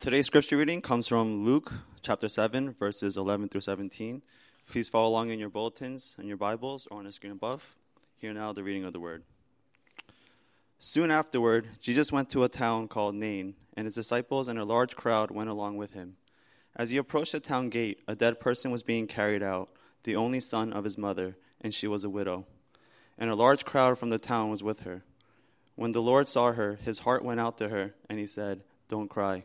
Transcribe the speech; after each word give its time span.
Today's 0.00 0.26
scripture 0.26 0.56
reading 0.56 0.80
comes 0.80 1.08
from 1.08 1.44
Luke 1.44 1.72
chapter 2.02 2.28
7, 2.28 2.72
verses 2.78 3.16
11 3.16 3.48
through 3.48 3.62
17. 3.62 4.22
Please 4.70 4.88
follow 4.88 5.08
along 5.08 5.30
in 5.30 5.40
your 5.40 5.48
bulletins 5.48 6.14
and 6.18 6.28
your 6.28 6.36
Bibles 6.36 6.86
or 6.88 6.98
on 6.98 7.04
the 7.04 7.10
screen 7.10 7.32
above. 7.32 7.76
Hear 8.18 8.32
now 8.32 8.52
the 8.52 8.62
reading 8.62 8.84
of 8.84 8.92
the 8.92 9.00
word. 9.00 9.24
Soon 10.78 11.10
afterward, 11.10 11.70
Jesus 11.80 12.12
went 12.12 12.30
to 12.30 12.44
a 12.44 12.48
town 12.48 12.86
called 12.86 13.16
Nain, 13.16 13.56
and 13.76 13.86
his 13.86 13.96
disciples 13.96 14.46
and 14.46 14.56
a 14.56 14.64
large 14.64 14.94
crowd 14.94 15.32
went 15.32 15.50
along 15.50 15.76
with 15.76 15.94
him. 15.94 16.14
As 16.76 16.90
he 16.90 16.96
approached 16.96 17.32
the 17.32 17.40
town 17.40 17.68
gate, 17.68 18.00
a 18.06 18.14
dead 18.14 18.38
person 18.38 18.70
was 18.70 18.84
being 18.84 19.08
carried 19.08 19.42
out, 19.42 19.68
the 20.04 20.14
only 20.14 20.38
son 20.38 20.72
of 20.72 20.84
his 20.84 20.96
mother, 20.96 21.36
and 21.60 21.74
she 21.74 21.88
was 21.88 22.04
a 22.04 22.10
widow. 22.10 22.46
And 23.18 23.30
a 23.30 23.34
large 23.34 23.64
crowd 23.64 23.98
from 23.98 24.10
the 24.10 24.18
town 24.20 24.48
was 24.48 24.62
with 24.62 24.80
her. 24.80 25.02
When 25.74 25.90
the 25.90 26.00
Lord 26.00 26.28
saw 26.28 26.52
her, 26.52 26.76
his 26.76 27.00
heart 27.00 27.24
went 27.24 27.40
out 27.40 27.58
to 27.58 27.68
her, 27.68 27.96
and 28.08 28.20
he 28.20 28.28
said, 28.28 28.62
Don't 28.88 29.10
cry. 29.10 29.42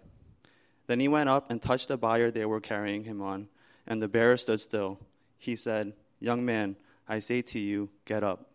Then 0.88 1.00
he 1.00 1.08
went 1.08 1.30
up 1.30 1.50
and 1.50 1.62
touched 1.62 1.88
the 1.88 1.98
bier 1.98 2.32
they 2.32 2.46
were 2.46 2.60
carrying 2.60 3.04
him 3.04 3.22
on, 3.22 3.48
and 3.88 4.02
the 4.02 4.08
bearer 4.08 4.38
stood 4.38 4.60
still. 4.60 5.00
He 5.38 5.56
said, 5.56 5.94
Young 6.20 6.46
man, 6.46 6.76
I 7.08 7.20
say 7.20 7.42
to 7.42 7.60
you, 7.60 7.90
get 8.06 8.24
up. 8.24 8.50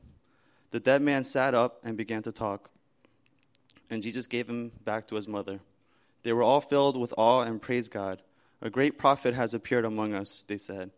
The 0.71 0.81
dead 0.81 1.03
man 1.03 1.25
sat 1.25 1.55
up 1.55 1.81
and 1.85 1.97
began 1.97 2.23
to 2.23 2.33
talk, 2.33 2.71
and 3.91 4.03
Jesus 4.03 4.27
gave 4.27 4.49
him 4.49 4.73
back 4.85 5.07
to 5.09 5.17
his 5.17 5.29
mother. 5.29 5.61
They 6.23 6.33
were 6.33 6.43
all 6.43 6.61
filled 6.61 6.99
with 6.99 7.15
awe 7.17 7.41
and 7.41 7.63
praised 7.63 7.91
God. 7.91 8.23
A 8.61 8.69
great 8.69 8.99
prophet 8.99 9.35
has 9.35 9.55
appeared 9.55 9.85
among 9.85 10.15
us, 10.15 10.45
they 10.47 10.59
said. 10.59 10.91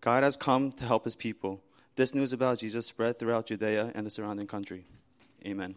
God 0.00 0.22
has 0.22 0.36
come 0.36 0.72
to 0.72 0.84
help 0.84 1.04
his 1.04 1.14
people. 1.14 1.62
This 1.94 2.14
news 2.14 2.32
about 2.32 2.58
Jesus 2.58 2.86
spread 2.86 3.18
throughout 3.18 3.46
Judea 3.46 3.92
and 3.94 4.06
the 4.06 4.10
surrounding 4.10 4.46
country. 4.46 4.86
Amen. 5.44 5.76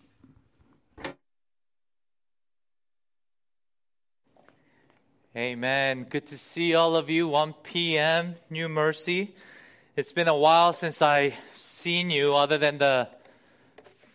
Amen. 5.35 6.05
Good 6.07 6.27
to 6.27 6.37
see 6.37 6.75
all 6.75 6.95
of 6.95 7.09
you. 7.09 7.27
1 7.27 7.55
p.m. 7.63 8.35
New 8.51 8.69
Mercy. 8.69 9.33
It's 9.95 10.11
been 10.11 10.27
a 10.27 10.37
while 10.37 10.73
since 10.73 11.01
I 11.01 11.33
seen 11.55 12.11
you, 12.11 12.35
other 12.35 12.59
than 12.59 12.77
the 12.77 13.07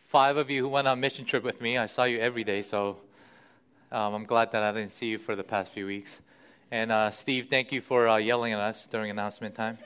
five 0.06 0.36
of 0.36 0.48
you 0.48 0.62
who 0.62 0.68
went 0.68 0.86
on 0.86 1.00
mission 1.00 1.24
trip 1.24 1.42
with 1.42 1.60
me. 1.60 1.76
I 1.76 1.86
saw 1.86 2.04
you 2.04 2.20
every 2.20 2.44
day, 2.44 2.62
so 2.62 2.98
um, 3.90 4.14
I'm 4.14 4.26
glad 4.26 4.52
that 4.52 4.62
I 4.62 4.70
didn't 4.70 4.92
see 4.92 5.06
you 5.06 5.18
for 5.18 5.34
the 5.34 5.42
past 5.42 5.72
few 5.72 5.86
weeks. 5.86 6.16
And 6.70 6.92
uh, 6.92 7.10
Steve, 7.10 7.48
thank 7.50 7.72
you 7.72 7.80
for 7.80 8.06
uh, 8.06 8.18
yelling 8.18 8.52
at 8.52 8.60
us 8.60 8.86
during 8.86 9.10
announcement 9.10 9.56
time. 9.56 9.78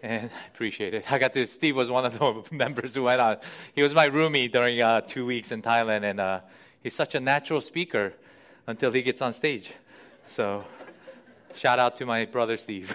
And 0.00 0.30
I 0.44 0.46
appreciate 0.54 0.94
it. 0.94 1.10
I 1.10 1.18
got 1.18 1.34
to. 1.34 1.44
Steve 1.48 1.74
was 1.74 1.90
one 1.90 2.04
of 2.04 2.16
the 2.16 2.54
members 2.54 2.94
who 2.94 3.02
went 3.02 3.20
on. 3.20 3.38
He 3.74 3.82
was 3.82 3.94
my 3.94 4.08
roomie 4.08 4.48
during 4.48 4.80
uh, 4.80 5.00
two 5.00 5.26
weeks 5.26 5.50
in 5.50 5.60
Thailand, 5.60 6.04
and 6.04 6.20
uh, 6.20 6.40
he's 6.84 6.94
such 6.94 7.16
a 7.16 7.20
natural 7.20 7.60
speaker 7.60 8.12
until 8.68 8.92
he 8.92 9.02
gets 9.02 9.20
on 9.20 9.32
stage. 9.32 9.72
So, 10.30 10.66
shout 11.54 11.78
out 11.78 11.96
to 11.96 12.06
my 12.06 12.26
brother 12.26 12.58
Steve. 12.58 12.94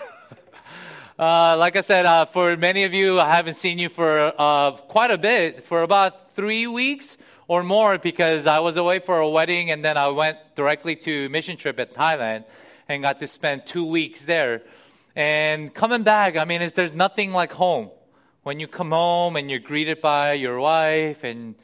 uh, 1.19 1.57
like 1.57 1.75
I 1.75 1.81
said, 1.81 2.05
uh, 2.05 2.25
for 2.25 2.55
many 2.55 2.83
of 2.83 2.93
you, 2.93 3.19
I 3.19 3.31
haven't 3.35 3.55
seen 3.55 3.79
you 3.79 3.89
for 3.89 4.31
uh, 4.37 4.71
quite 4.73 5.09
a 5.09 5.17
bit, 5.17 5.63
for 5.63 5.81
about 5.81 6.33
three 6.33 6.67
weeks 6.67 7.17
or 7.47 7.63
more, 7.63 7.97
because 7.97 8.45
I 8.45 8.59
was 8.59 8.77
away 8.77 8.99
for 8.99 9.19
a 9.19 9.27
wedding 9.27 9.71
and 9.71 9.83
then 9.83 9.97
I 9.97 10.09
went 10.09 10.37
directly 10.53 10.95
to 10.97 11.27
mission 11.29 11.57
trip 11.57 11.79
at 11.79 11.95
Thailand 11.95 12.45
and 12.87 13.01
got 13.01 13.19
to 13.19 13.27
spend 13.27 13.65
two 13.65 13.85
weeks 13.85 14.21
there. 14.21 14.61
And 15.15 15.73
coming 15.73 16.03
back, 16.03 16.37
I 16.37 16.45
mean, 16.45 16.69
there's 16.75 16.93
nothing 16.93 17.33
like 17.33 17.51
home. 17.51 17.89
When 18.43 18.59
you 18.59 18.67
come 18.67 18.91
home 18.91 19.37
and 19.37 19.49
you're 19.49 19.59
greeted 19.59 20.01
by 20.01 20.33
your 20.33 20.59
wife 20.59 21.23
and 21.23 21.55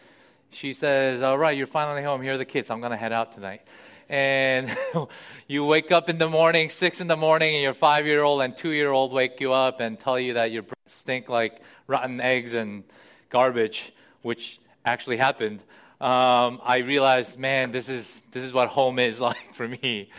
she 0.50 0.74
says, 0.74 1.22
All 1.22 1.38
right, 1.38 1.56
you're 1.56 1.68
finally 1.68 2.02
home. 2.02 2.24
Here 2.24 2.34
are 2.34 2.38
the 2.40 2.46
kids. 2.46 2.72
I'm 2.72 2.80
going 2.80 2.92
to 2.92 2.98
head 2.98 3.14
out 3.14 3.34
tonight 3.34 3.62
and 4.10 4.76
you 5.48 5.64
wake 5.64 5.92
up 5.92 6.10
in 6.10 6.18
the 6.18 6.28
morning, 6.28 6.70
six 6.70 7.00
in 7.00 7.08
the 7.08 7.16
morning, 7.16 7.54
and 7.54 7.64
your 7.64 7.76
five 7.76 8.06
year 8.06 8.24
old 8.24 8.42
and 8.42 8.58
two 8.58 8.72
year 8.72 8.92
old 8.92 9.14
wake 9.14 9.40
you 9.40 9.54
up 9.54 9.80
and 9.80 10.00
tell 10.00 10.20
you 10.20 10.34
that 10.34 10.52
your 10.52 10.64
breath 10.64 10.78
stink 10.88 11.30
like 11.30 11.62
rotten 11.88 12.20
eggs 12.20 12.54
and 12.54 12.84
garbage, 13.30 13.94
which 14.24 14.60
actually 14.84 15.18
happened. 15.18 15.60
Um, 16.02 16.60
I 16.64 16.78
realized, 16.86 17.38
man, 17.38 17.72
this 17.72 17.90
is 17.90 18.22
this 18.32 18.44
is 18.44 18.52
what 18.52 18.70
home 18.70 19.00
is 19.00 19.20
like 19.30 19.54
for 19.54 19.68
me. 19.68 20.10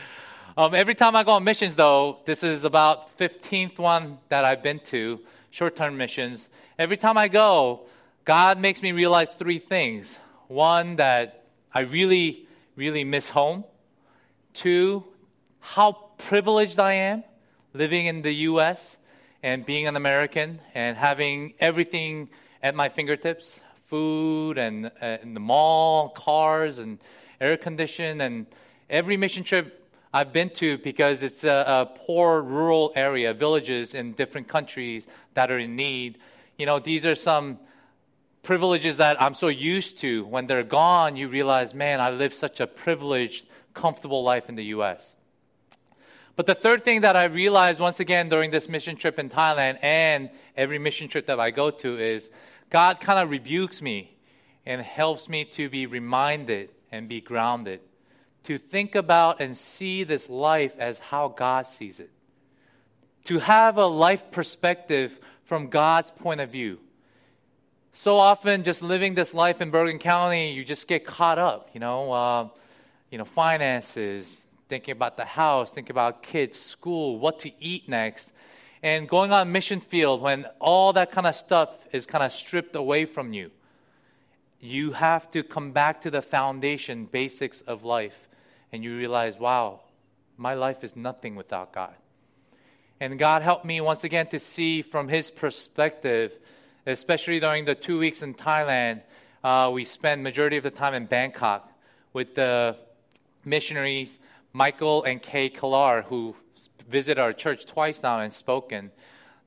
Um, 0.57 0.75
every 0.75 0.95
time 0.95 1.17
I 1.17 1.25
go 1.25 1.33
on 1.33 1.45
missions, 1.45 1.75
though, 1.75 2.19
this 2.27 2.43
is 2.43 2.65
about 2.65 3.17
15th 3.19 3.79
one 3.79 4.19
that 4.29 4.45
I've 4.45 4.63
been 4.63 4.81
to, 4.91 5.21
short-term 5.51 5.97
missions. 5.97 6.49
Every 6.79 6.97
time 6.97 7.17
I 7.17 7.29
go, 7.29 7.87
God 8.25 8.61
makes 8.61 8.83
me 8.83 8.93
realize 8.93 9.29
three 9.31 9.59
things. 9.59 10.17
One, 10.49 10.97
that 10.97 11.45
I 11.73 11.81
really, 11.81 12.47
really 12.77 13.05
miss 13.05 13.31
home. 13.31 13.65
Two, 14.61 15.05
how 15.61 15.93
privileged 16.19 16.79
I 16.79 16.93
am 16.93 17.25
living 17.73 18.05
in 18.05 18.21
the 18.21 18.33
U.S. 18.51 18.99
and 19.43 19.65
being 19.65 19.87
an 19.87 19.97
American 19.97 20.61
and 20.75 20.99
having 20.99 21.55
everything 21.61 22.29
at 22.63 22.75
my 22.75 22.91
fingertips 22.91 23.61
food 23.87 24.59
and, 24.59 24.85
uh, 24.85 24.91
and 25.01 25.35
the 25.35 25.41
mall, 25.41 26.11
cars, 26.11 26.79
and 26.79 26.99
air 27.41 27.57
condition, 27.57 28.21
and 28.21 28.45
every 28.91 29.17
mission 29.17 29.45
trip 29.45 29.91
I've 30.13 30.31
been 30.31 30.51
to 30.51 30.77
because 30.77 31.23
it's 31.23 31.43
a, 31.43 31.65
a, 31.67 31.99
poor 31.99 32.43
rural 32.43 32.93
area, 32.95 33.33
villages 33.33 33.95
in 33.95 34.13
different 34.13 34.47
countries 34.47 35.07
that 35.33 35.51
are 35.51 35.57
in 35.57 35.75
need. 35.75 36.19
You 36.59 36.67
know, 36.67 36.79
these 36.79 37.07
are 37.07 37.15
some 37.15 37.59
privileges 38.43 38.99
that 38.99 39.23
I'm 39.23 39.35
so 39.35 39.49
used 39.49 40.01
to. 40.01 40.27
When 40.27 40.47
they're 40.47 40.63
gone, 40.65 41.17
you 41.17 41.29
realize, 41.29 41.73
man, 41.73 41.99
I 41.99 42.11
live 42.11 42.35
such 42.35 42.61
a 42.61 42.67
privileged 42.67 43.47
comfortable 43.75 44.23
life 44.23 44.49
in 44.49 44.55
the 44.55 44.65
U.S. 44.67 45.15
But 46.37 46.47
the 46.47 46.55
third 46.55 46.85
thing 46.85 47.03
that 47.03 47.17
I 47.17 47.25
realized 47.25 47.81
once 47.81 48.01
again 48.01 48.29
during 48.29 48.51
this 48.51 48.69
mission 48.69 48.97
trip 48.97 49.19
in 49.19 49.29
Thailand 49.29 49.79
and 49.83 50.31
every 50.57 50.79
mission 50.79 51.09
trip 51.09 51.27
that 51.27 51.39
I 51.39 51.51
go 51.51 51.71
to 51.71 51.99
is 51.99 52.31
God 52.71 53.01
kind 53.01 53.19
of 53.19 53.31
rebukes 53.31 53.83
me 53.83 54.17
and 54.65 54.81
helps 54.81 55.29
me 55.29 55.45
to 55.45 55.69
be 55.69 55.87
reminded 55.87 56.71
and 56.93 57.09
be 57.09 57.21
grounded, 57.21 57.81
to 58.45 58.59
think 58.59 58.95
about 58.95 59.41
and 59.41 59.57
see 59.57 60.05
this 60.05 60.31
life 60.31 60.75
as 60.79 60.99
how 60.99 61.29
God 61.29 61.67
sees 61.67 62.01
it, 62.01 62.11
to 63.25 63.39
have 63.41 63.77
a 63.77 63.87
life 63.87 64.31
perspective 64.31 65.19
from 65.45 65.69
God's 65.69 66.11
point 66.11 66.41
of 66.41 66.51
view. 66.51 66.79
So 67.93 68.17
often, 68.17 68.63
just 68.63 68.83
living 68.83 69.15
this 69.15 69.35
life 69.35 69.61
in 69.61 69.71
Bergen 69.71 69.99
County, 69.99 70.53
you 70.53 70.65
just 70.65 70.87
get 70.87 71.05
caught 71.05 71.39
up, 71.39 71.71
you 71.75 71.81
know. 71.81 72.13
Uh, 72.13 72.49
you 73.11 73.19
know, 73.19 73.25
finances, 73.25 74.41
thinking 74.69 74.93
about 74.93 75.17
the 75.17 75.25
house, 75.25 75.73
thinking 75.73 75.93
about 75.93 76.23
kids, 76.23 76.59
school, 76.59 77.19
what 77.19 77.41
to 77.41 77.51
eat 77.63 77.89
next, 77.89 78.31
and 78.83 79.09
going 79.09 79.33
on 79.33 79.53
mission 79.53 79.81
field 79.81 80.23
when 80.23 80.47
all 80.61 80.93
that 80.93 81.11
kind 81.11 81.27
of 81.27 81.35
stuff 81.35 81.85
is 81.93 82.07
kind 82.07 82.25
of 82.25 82.33
stripped 82.33 82.75
away 82.77 83.05
from 83.05 83.33
you. 83.33 83.51
You 84.61 84.93
have 84.93 85.31
to 85.33 85.43
come 85.43 85.73
back 85.73 86.03
to 86.03 86.11
the 86.11 86.23
foundation, 86.23 87.07
basics 87.07 87.61
of 87.63 87.85
life, 87.85 88.29
and 88.73 88.85
you 88.85 88.97
realize, 88.97 89.39
wow, 89.39 89.81
my 90.37 90.55
life 90.55 90.85
is 90.85 90.95
nothing 90.95 91.35
without 91.35 91.73
God. 91.73 91.95
And 93.01 93.19
God 93.19 93.43
helped 93.43 93.65
me 93.65 93.81
once 93.81 94.05
again 94.05 94.27
to 94.29 94.39
see 94.39 94.83
from 94.83 95.09
His 95.09 95.31
perspective, 95.31 96.39
especially 96.87 97.41
during 97.41 97.65
the 97.65 97.75
two 97.75 97.99
weeks 97.99 98.23
in 98.23 98.35
Thailand. 98.35 99.03
Uh, 99.43 99.71
we 99.73 99.85
spent 99.85 100.21
majority 100.23 100.59
of 100.59 100.63
the 100.63 100.71
time 100.71 100.95
in 100.95 101.07
Bangkok 101.07 101.73
with 102.13 102.35
the 102.35 102.77
missionaries, 103.45 104.19
Michael 104.53 105.05
and 105.05 105.23
Kay 105.23 105.51
Kalar, 105.51 106.05
who 106.05 106.37
visit 106.89 107.19
our 107.19 107.33
church 107.33 107.67
twice 107.67 108.03
now 108.03 108.21
and 108.21 108.33
spoken. 108.33 108.91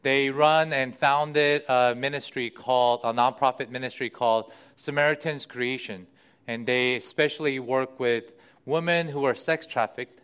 They 0.01 0.29
run 0.29 0.73
and 0.73 0.95
founded 0.95 1.63
a 1.69 1.95
ministry 1.95 2.49
called, 2.49 3.01
a 3.03 3.13
nonprofit 3.13 3.69
ministry 3.69 4.09
called 4.09 4.51
Samaritan's 4.75 5.45
Creation. 5.45 6.07
And 6.47 6.65
they 6.65 6.95
especially 6.95 7.59
work 7.59 7.99
with 7.99 8.25
women 8.65 9.07
who 9.07 9.23
are 9.25 9.35
sex 9.35 9.65
trafficked 9.65 10.21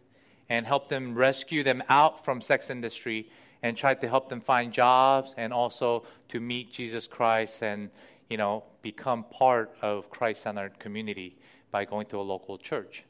and 0.49 0.65
help 0.65 0.89
them 0.89 1.15
rescue 1.15 1.63
them 1.63 1.83
out 1.89 2.25
from 2.25 2.41
sex 2.41 2.69
industry 2.69 3.29
and 3.61 3.77
try 3.77 3.93
to 3.93 4.07
help 4.07 4.29
them 4.29 4.41
find 4.41 4.73
jobs 4.73 5.33
and 5.37 5.53
also 5.53 6.03
to 6.29 6.39
meet 6.39 6.71
Jesus 6.71 7.07
Christ 7.07 7.61
and, 7.61 7.89
you 8.29 8.37
know, 8.37 8.63
become 8.81 9.23
part 9.25 9.75
of 9.81 10.09
Christ-centered 10.09 10.79
community 10.79 11.37
by 11.71 11.85
going 11.85 12.05
to 12.07 12.17
a 12.19 12.21
local 12.21 12.57
church. 12.57 13.03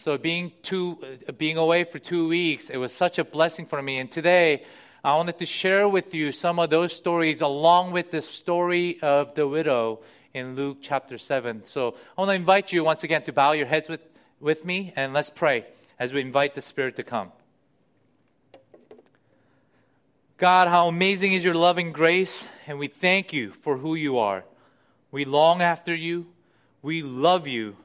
So 0.00 0.16
being 0.16 0.52
two, 0.62 0.98
uh, 1.28 1.32
being 1.32 1.58
away 1.58 1.84
for 1.84 1.98
two 1.98 2.26
weeks, 2.26 2.70
it 2.70 2.78
was 2.78 2.90
such 2.90 3.18
a 3.18 3.24
blessing 3.24 3.66
for 3.66 3.82
me. 3.82 3.98
And 3.98 4.10
today, 4.10 4.64
I 5.04 5.14
wanted 5.14 5.38
to 5.40 5.46
share 5.46 5.86
with 5.86 6.14
you 6.14 6.32
some 6.32 6.58
of 6.58 6.70
those 6.70 6.94
stories 6.94 7.42
along 7.42 7.92
with 7.92 8.10
the 8.10 8.22
story 8.22 8.98
of 9.02 9.34
the 9.34 9.46
widow 9.46 10.00
in 10.32 10.56
Luke 10.56 10.78
chapter 10.80 11.18
7. 11.18 11.64
So 11.66 11.96
I 12.16 12.20
want 12.22 12.30
to 12.30 12.34
invite 12.34 12.72
you 12.72 12.82
once 12.82 13.04
again 13.04 13.24
to 13.24 13.32
bow 13.32 13.52
your 13.52 13.66
heads 13.66 13.90
with, 13.90 14.00
with 14.40 14.64
me 14.64 14.94
and 14.96 15.12
let's 15.12 15.28
pray 15.28 15.66
as 15.98 16.14
we 16.14 16.22
invite 16.22 16.54
the 16.54 16.62
Spirit 16.62 16.96
to 16.96 17.02
come. 17.02 17.32
God, 20.38 20.68
how 20.68 20.88
amazing 20.88 21.34
is 21.34 21.44
your 21.44 21.54
loving 21.54 21.92
grace, 21.92 22.46
and 22.66 22.78
we 22.78 22.88
thank 22.88 23.34
you 23.34 23.52
for 23.52 23.76
who 23.76 23.94
you 23.94 24.16
are. 24.16 24.44
We 25.10 25.26
long 25.26 25.60
after 25.60 25.94
you, 25.94 26.28
we 26.80 27.02
love 27.02 27.46
you, 27.46 27.76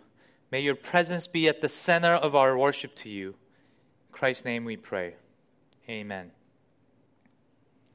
May 0.51 0.61
your 0.61 0.75
presence 0.75 1.27
be 1.27 1.47
at 1.47 1.61
the 1.61 1.69
center 1.69 2.13
of 2.13 2.35
our 2.35 2.57
worship 2.57 2.95
to 2.97 3.09
you. 3.09 3.35
Christ's 4.11 4.45
name 4.45 4.65
we 4.65 4.77
pray. 4.77 5.15
Amen. 5.89 6.31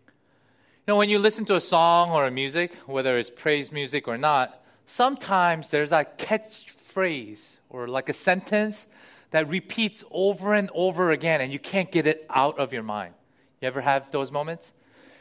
You 0.06 0.94
know, 0.94 0.97
when 0.97 1.08
you 1.08 1.19
listen 1.19 1.44
to 1.47 1.56
a 1.56 1.61
song 1.61 2.11
or 2.11 2.26
a 2.26 2.31
music, 2.31 2.75
whether 2.87 3.17
it's 3.17 3.31
praise 3.31 3.70
music 3.70 4.08
or 4.08 4.19
not, 4.19 4.62
sometimes 4.87 5.70
there's 5.70 5.91
that 5.91 6.19
catchphrase 6.19 7.58
or 7.69 7.87
like 7.87 8.08
a 8.08 8.12
sentence 8.12 8.87
that 9.31 9.49
repeats 9.49 10.03
over 10.11 10.55
and 10.55 10.70
over 10.75 11.11
again 11.12 11.41
and 11.41 11.53
you 11.53 11.58
can't 11.58 11.93
get 11.93 12.06
it 12.06 12.26
out 12.29 12.58
of 12.58 12.73
your 12.73 12.82
mind. 12.82 13.14
You 13.61 13.69
ever 13.69 13.81
have 13.81 14.11
those 14.11 14.32
moments? 14.32 14.73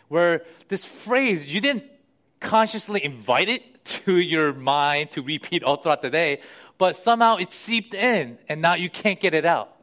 Where 0.07 0.43
this 0.67 0.83
phrase, 0.83 1.45
you 1.45 1.61
didn't 1.61 1.83
consciously 2.39 3.03
invite 3.03 3.49
it 3.49 3.85
to 4.05 4.17
your 4.17 4.53
mind 4.53 5.11
to 5.11 5.21
repeat 5.21 5.63
all 5.63 5.77
throughout 5.77 6.01
the 6.01 6.09
day, 6.09 6.41
but 6.79 6.95
somehow 6.95 7.35
it 7.35 7.51
seeped 7.51 7.93
in 7.93 8.39
and 8.47 8.61
now 8.61 8.73
you 8.73 8.89
can't 8.89 9.19
get 9.19 9.35
it 9.35 9.45
out. 9.45 9.75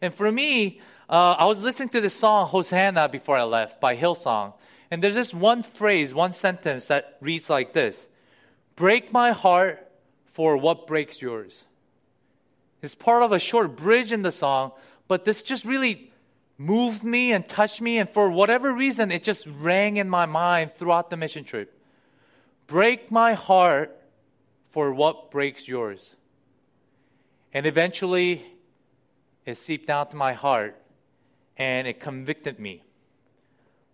And 0.00 0.12
for 0.12 0.32
me, 0.32 0.80
uh, 1.08 1.36
I 1.38 1.44
was 1.44 1.62
listening 1.62 1.90
to 1.90 2.00
this 2.00 2.14
song, 2.14 2.48
Hosanna, 2.48 3.08
before 3.08 3.36
I 3.36 3.44
left 3.44 3.80
by 3.80 3.94
Hillsong. 3.94 4.54
And 4.90 5.02
there's 5.02 5.14
this 5.14 5.34
one 5.34 5.62
phrase, 5.62 6.14
one 6.14 6.32
sentence 6.32 6.88
that 6.88 7.18
reads 7.20 7.48
like 7.48 7.74
this 7.74 8.08
Break 8.74 9.12
my 9.12 9.32
heart 9.32 9.86
for 10.24 10.56
what 10.56 10.86
breaks 10.86 11.22
yours. 11.22 11.64
It's 12.82 12.94
part 12.94 13.22
of 13.22 13.32
a 13.32 13.38
short 13.38 13.76
bridge 13.76 14.10
in 14.10 14.22
the 14.22 14.32
song, 14.32 14.72
but 15.08 15.24
this 15.24 15.42
just 15.42 15.64
really 15.64 16.10
moved 16.56 17.04
me 17.04 17.32
and 17.32 17.46
touched 17.46 17.80
me. 17.80 17.98
And 17.98 18.08
for 18.08 18.30
whatever 18.30 18.72
reason, 18.72 19.12
it 19.12 19.22
just 19.22 19.46
rang 19.46 19.98
in 19.98 20.08
my 20.08 20.24
mind 20.24 20.74
throughout 20.74 21.10
the 21.10 21.16
mission 21.16 21.44
trip. 21.44 21.78
Break 22.66 23.10
my 23.10 23.34
heart 23.34 23.98
for 24.74 24.92
what 24.92 25.30
breaks 25.30 25.68
yours. 25.68 26.16
And 27.52 27.64
eventually, 27.64 28.44
it 29.46 29.56
seeped 29.56 29.86
down 29.86 30.08
to 30.08 30.16
my 30.16 30.32
heart 30.32 30.74
and 31.56 31.86
it 31.86 32.00
convicted 32.00 32.58
me. 32.58 32.82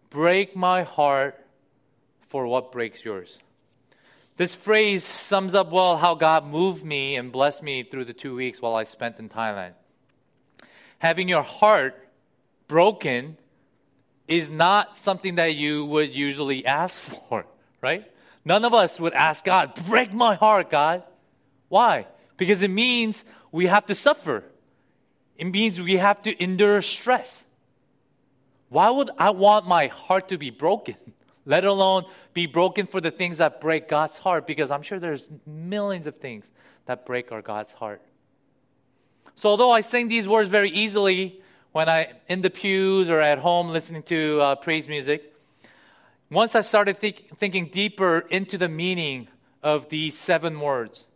Break 0.08 0.56
my 0.56 0.82
heart 0.82 1.44
for 2.26 2.46
what 2.46 2.72
breaks 2.72 3.04
yours. 3.04 3.40
This 4.38 4.54
phrase 4.54 5.04
sums 5.04 5.54
up 5.54 5.70
well 5.70 5.98
how 5.98 6.14
God 6.14 6.46
moved 6.46 6.82
me 6.82 7.14
and 7.16 7.30
blessed 7.30 7.62
me 7.62 7.82
through 7.82 8.06
the 8.06 8.14
two 8.14 8.34
weeks 8.34 8.62
while 8.62 8.74
I 8.74 8.84
spent 8.84 9.18
in 9.18 9.28
Thailand. 9.28 9.74
Having 11.00 11.28
your 11.28 11.42
heart 11.42 12.08
broken 12.68 13.36
is 14.26 14.50
not 14.50 14.96
something 14.96 15.34
that 15.34 15.56
you 15.56 15.84
would 15.84 16.16
usually 16.16 16.64
ask 16.64 16.98
for, 17.28 17.44
right? 17.82 18.10
None 18.44 18.64
of 18.64 18.72
us 18.72 18.98
would 18.98 19.12
ask 19.12 19.44
God, 19.44 19.74
break 19.86 20.12
my 20.12 20.34
heart, 20.34 20.70
God. 20.70 21.02
Why? 21.68 22.06
Because 22.36 22.62
it 22.62 22.70
means 22.70 23.24
we 23.52 23.66
have 23.66 23.86
to 23.86 23.94
suffer. 23.94 24.44
It 25.36 25.44
means 25.44 25.80
we 25.80 25.96
have 25.96 26.22
to 26.22 26.42
endure 26.42 26.80
stress. 26.82 27.44
Why 28.68 28.88
would 28.88 29.10
I 29.18 29.30
want 29.30 29.66
my 29.66 29.88
heart 29.88 30.28
to 30.28 30.38
be 30.38 30.50
broken? 30.50 30.96
Let 31.46 31.64
alone 31.64 32.04
be 32.34 32.46
broken 32.46 32.86
for 32.86 33.00
the 33.00 33.10
things 33.10 33.38
that 33.38 33.60
break 33.60 33.88
God's 33.88 34.18
heart, 34.18 34.46
because 34.46 34.70
I'm 34.70 34.82
sure 34.82 34.98
there's 34.98 35.28
millions 35.46 36.06
of 36.06 36.16
things 36.16 36.50
that 36.86 37.06
break 37.06 37.32
our 37.32 37.42
God's 37.42 37.72
heart. 37.72 38.02
So 39.34 39.48
although 39.48 39.70
I 39.70 39.80
sing 39.80 40.08
these 40.08 40.28
words 40.28 40.50
very 40.50 40.70
easily 40.70 41.40
when 41.72 41.88
I 41.88 42.12
in 42.28 42.42
the 42.42 42.50
pews 42.50 43.10
or 43.10 43.20
at 43.20 43.38
home 43.38 43.68
listening 43.68 44.02
to 44.04 44.40
uh, 44.40 44.54
praise 44.56 44.86
music, 44.86 45.32
once 46.30 46.54
I 46.54 46.60
started 46.60 46.98
think, 46.98 47.36
thinking 47.36 47.66
deeper 47.66 48.20
into 48.30 48.56
the 48.56 48.68
meaning 48.68 49.28
of 49.62 49.88
these 49.88 50.16
seven 50.16 50.60
words, 50.60 51.06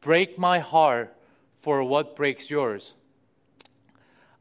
break 0.00 0.38
my 0.38 0.60
heart 0.60 1.14
for 1.56 1.82
what 1.82 2.16
breaks 2.16 2.48
yours. 2.48 2.94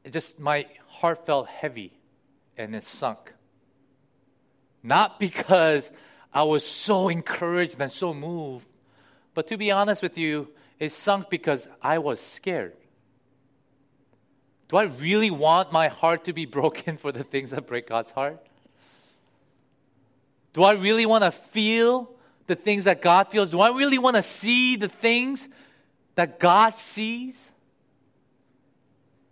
It 0.04 0.14
just 0.14 0.40
my 0.40 0.68
heart 0.88 1.26
felt 1.26 1.48
heavy 1.48 1.94
and 2.58 2.76
it 2.76 2.84
sunk. 2.84 3.34
Not 4.84 5.20
because 5.20 5.92
I 6.34 6.44
was 6.44 6.66
so 6.66 7.10
encouraged 7.10 7.80
and 7.80 7.92
so 7.92 8.14
moved, 8.14 8.68
but 9.34 9.48
to 9.48 9.58
be 9.58 9.72
honest 9.72 10.02
with 10.02 10.18
you, 10.18 10.50
it 10.80 10.92
sunk 10.92 11.30
because 11.30 11.68
I 11.82 11.98
was 11.98 12.22
scared. 12.22 12.78
Do 14.70 14.78
I 14.78 14.84
really 14.84 15.32
want 15.32 15.74
my 15.74 15.88
heart 15.88 16.26
to 16.26 16.34
be 16.34 16.46
broken 16.60 16.98
for 16.98 17.12
the 17.12 17.24
things 17.24 17.50
that 17.50 17.66
break 17.66 17.88
God's 17.88 18.12
heart? 18.12 18.46
Do 20.54 20.64
I 20.64 20.74
really 20.74 21.06
want 21.06 21.24
to 21.24 21.32
feel 21.32 22.12
the 22.48 22.56
things 22.56 22.86
that 22.86 23.02
God 23.02 23.28
feels? 23.28 23.52
Do 23.52 23.60
I 23.60 23.76
really 23.76 23.98
want 23.98 24.16
to 24.16 24.24
see 24.24 24.76
the 24.76 24.88
things 24.88 25.48
that 26.16 26.40
God 26.40 26.74
sees? 26.74 27.52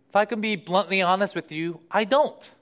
If 0.09 0.15
I 0.15 0.25
can 0.25 0.41
be 0.41 0.55
bluntly 0.55 1.01
honest 1.01 1.35
with 1.35 1.51
you, 1.51 1.79
I 1.89 2.03
don't. 2.03 2.53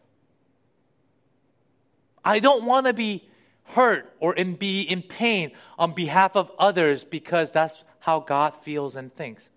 I 2.23 2.39
don't 2.39 2.65
want 2.65 2.87
to 2.87 2.93
be 2.93 3.27
hurt 3.65 4.13
or 4.19 4.33
in, 4.33 4.55
be 4.55 4.81
in 4.81 5.01
pain 5.01 5.51
on 5.77 5.93
behalf 5.93 6.35
of 6.35 6.51
others 6.57 7.03
because 7.03 7.51
that's 7.51 7.83
how 7.99 8.19
God 8.19 8.55
feels 8.55 8.95
and 8.95 9.13
thinks. 9.13 9.49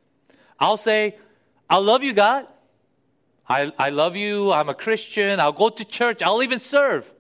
I'll 0.59 0.77
say, 0.77 1.17
I 1.71 1.77
love 1.77 2.03
you, 2.03 2.12
God. 2.12 2.47
I, 3.49 3.73
I 3.79 3.91
love 3.91 4.17
you. 4.17 4.53
I'm 4.53 4.69
a 4.69 4.75
Christian. 4.75 5.41
I'll 5.41 5.53
go 5.53 5.69
to 5.71 5.85
church. 5.85 6.23
I'll 6.23 6.43
even 6.43 6.59
serve. 6.59 7.11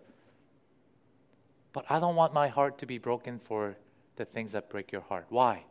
But 1.72 1.84
I 1.88 2.00
don't 2.00 2.16
want 2.16 2.32
my 2.32 2.48
heart 2.48 2.78
to 2.78 2.86
be 2.86 2.98
broken 2.98 3.38
for 3.38 3.76
the 4.16 4.24
things 4.24 4.52
that 4.52 4.68
break 4.68 4.90
your 4.90 5.02
heart. 5.02 5.26
Why? 5.28 5.64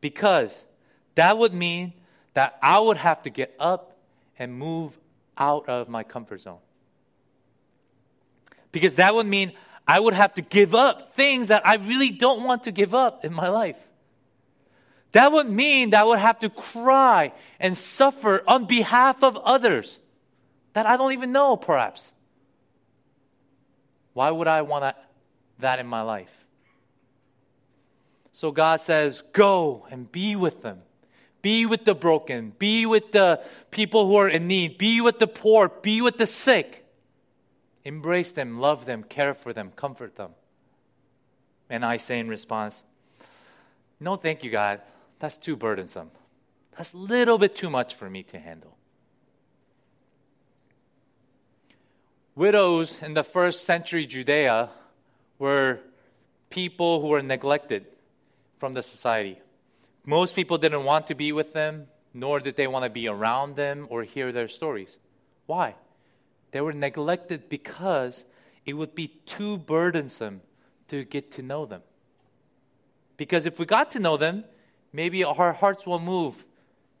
Because 0.00 0.66
that 1.14 1.38
would 1.38 1.54
mean 1.54 1.92
that 2.34 2.58
I 2.62 2.78
would 2.78 2.96
have 2.96 3.22
to 3.22 3.30
get 3.30 3.54
up 3.58 3.96
and 4.38 4.54
move 4.54 4.98
out 5.36 5.68
of 5.68 5.88
my 5.88 6.02
comfort 6.02 6.42
zone 6.42 6.58
because 8.72 8.96
that 8.96 9.14
would 9.14 9.26
mean 9.26 9.52
I 9.86 9.98
would 9.98 10.14
have 10.14 10.34
to 10.34 10.42
give 10.42 10.74
up 10.74 11.14
things 11.14 11.48
that 11.48 11.66
I 11.66 11.76
really 11.76 12.10
don't 12.10 12.44
want 12.44 12.64
to 12.64 12.72
give 12.72 12.94
up 12.94 13.24
in 13.24 13.32
my 13.32 13.48
life. 13.48 13.78
That 15.12 15.32
would 15.32 15.48
mean 15.48 15.90
that 15.90 16.02
I 16.02 16.04
would 16.04 16.20
have 16.20 16.38
to 16.40 16.50
cry 16.50 17.32
and 17.58 17.76
suffer 17.76 18.44
on 18.46 18.66
behalf 18.66 19.24
of 19.24 19.36
others 19.36 19.98
that 20.72 20.86
I 20.86 20.96
don't 20.96 21.12
even 21.12 21.32
know, 21.32 21.56
perhaps. 21.56 22.12
Why 24.12 24.30
would 24.30 24.46
I 24.46 24.62
want 24.62 24.96
that 25.60 25.78
in 25.78 25.86
my 25.86 26.02
life? 26.02 26.46
So 28.32 28.50
God 28.52 28.80
says, 28.80 29.22
Go 29.32 29.86
and 29.90 30.10
be 30.10 30.36
with 30.36 30.62
them. 30.62 30.82
Be 31.42 31.66
with 31.66 31.84
the 31.84 31.94
broken. 31.94 32.52
Be 32.58 32.86
with 32.86 33.12
the 33.12 33.42
people 33.70 34.06
who 34.06 34.16
are 34.16 34.28
in 34.28 34.46
need. 34.46 34.78
Be 34.78 35.00
with 35.00 35.18
the 35.18 35.26
poor. 35.26 35.68
Be 35.68 36.02
with 36.02 36.18
the 36.18 36.26
sick. 36.26 36.84
Embrace 37.84 38.32
them, 38.32 38.60
love 38.60 38.84
them, 38.84 39.02
care 39.02 39.32
for 39.32 39.52
them, 39.52 39.72
comfort 39.74 40.16
them. 40.16 40.32
And 41.70 41.84
I 41.84 41.96
say 41.96 42.18
in 42.18 42.28
response, 42.28 42.82
No, 43.98 44.16
thank 44.16 44.44
you, 44.44 44.50
God. 44.50 44.80
That's 45.18 45.36
too 45.36 45.56
burdensome. 45.56 46.10
That's 46.76 46.92
a 46.92 46.98
little 46.98 47.38
bit 47.38 47.54
too 47.56 47.70
much 47.70 47.94
for 47.94 48.08
me 48.08 48.22
to 48.24 48.38
handle. 48.38 48.76
Widows 52.34 53.02
in 53.02 53.14
the 53.14 53.24
first 53.24 53.64
century 53.64 54.06
Judea 54.06 54.70
were 55.40 55.80
people 56.50 57.00
who 57.00 57.08
were 57.08 57.22
neglected 57.22 57.86
from 58.58 58.74
the 58.74 58.82
society. 58.82 59.40
Most 60.04 60.36
people 60.36 60.58
didn't 60.58 60.84
want 60.84 61.08
to 61.08 61.14
be 61.16 61.32
with 61.32 61.52
them, 61.52 61.88
nor 62.14 62.38
did 62.38 62.56
they 62.56 62.66
want 62.66 62.84
to 62.84 62.90
be 62.90 63.08
around 63.08 63.56
them 63.56 63.86
or 63.90 64.04
hear 64.04 64.30
their 64.30 64.48
stories. 64.48 64.98
Why? 65.46 65.74
They 66.52 66.60
were 66.60 66.72
neglected 66.72 67.48
because 67.48 68.24
it 68.66 68.74
would 68.74 68.94
be 68.94 69.08
too 69.26 69.58
burdensome 69.58 70.42
to 70.88 71.04
get 71.04 71.32
to 71.32 71.42
know 71.42 71.66
them. 71.66 71.82
Because 73.16 73.46
if 73.46 73.58
we 73.58 73.66
got 73.66 73.90
to 73.92 73.98
know 73.98 74.16
them, 74.16 74.44
maybe 74.92 75.24
our 75.24 75.52
hearts 75.52 75.86
will 75.86 76.00
move. 76.00 76.44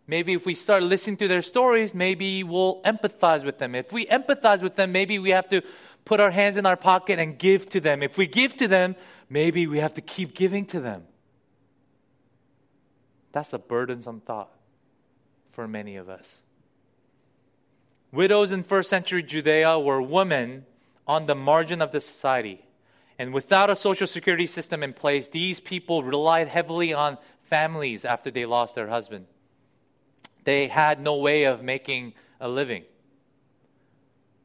Maybe 0.06 0.32
if 0.32 0.46
we 0.46 0.54
start 0.54 0.82
listening 0.82 1.16
to 1.18 1.28
their 1.28 1.42
stories, 1.42 1.94
maybe 1.94 2.42
we'll 2.42 2.82
empathize 2.82 3.44
with 3.44 3.58
them. 3.58 3.74
If 3.74 3.92
we 3.92 4.06
empathize 4.06 4.62
with 4.62 4.76
them, 4.76 4.92
maybe 4.92 5.18
we 5.18 5.30
have 5.30 5.48
to 5.50 5.62
put 6.10 6.18
our 6.18 6.32
hands 6.32 6.56
in 6.56 6.66
our 6.66 6.76
pocket 6.76 7.20
and 7.20 7.38
give 7.38 7.68
to 7.68 7.78
them. 7.78 8.02
If 8.02 8.18
we 8.18 8.26
give 8.26 8.56
to 8.56 8.66
them, 8.66 8.96
maybe 9.28 9.68
we 9.68 9.78
have 9.78 9.94
to 9.94 10.00
keep 10.00 10.34
giving 10.34 10.66
to 10.66 10.80
them. 10.80 11.04
That's 13.30 13.52
a 13.52 13.60
burdensome 13.60 14.20
thought 14.20 14.50
for 15.52 15.68
many 15.68 15.94
of 15.94 16.08
us. 16.08 16.40
Widows 18.10 18.50
in 18.50 18.64
first 18.64 18.90
century 18.90 19.22
Judea 19.22 19.78
were 19.78 20.02
women 20.02 20.66
on 21.06 21.26
the 21.26 21.36
margin 21.36 21.80
of 21.80 21.92
the 21.92 22.00
society. 22.00 22.64
And 23.16 23.32
without 23.32 23.70
a 23.70 23.76
social 23.76 24.08
security 24.08 24.48
system 24.48 24.82
in 24.82 24.92
place, 24.92 25.28
these 25.28 25.60
people 25.60 26.02
relied 26.02 26.48
heavily 26.48 26.92
on 26.92 27.18
families 27.44 28.04
after 28.04 28.32
they 28.32 28.46
lost 28.46 28.74
their 28.74 28.88
husband. 28.88 29.26
They 30.42 30.66
had 30.66 31.00
no 31.00 31.14
way 31.18 31.44
of 31.44 31.62
making 31.62 32.14
a 32.40 32.48
living. 32.48 32.82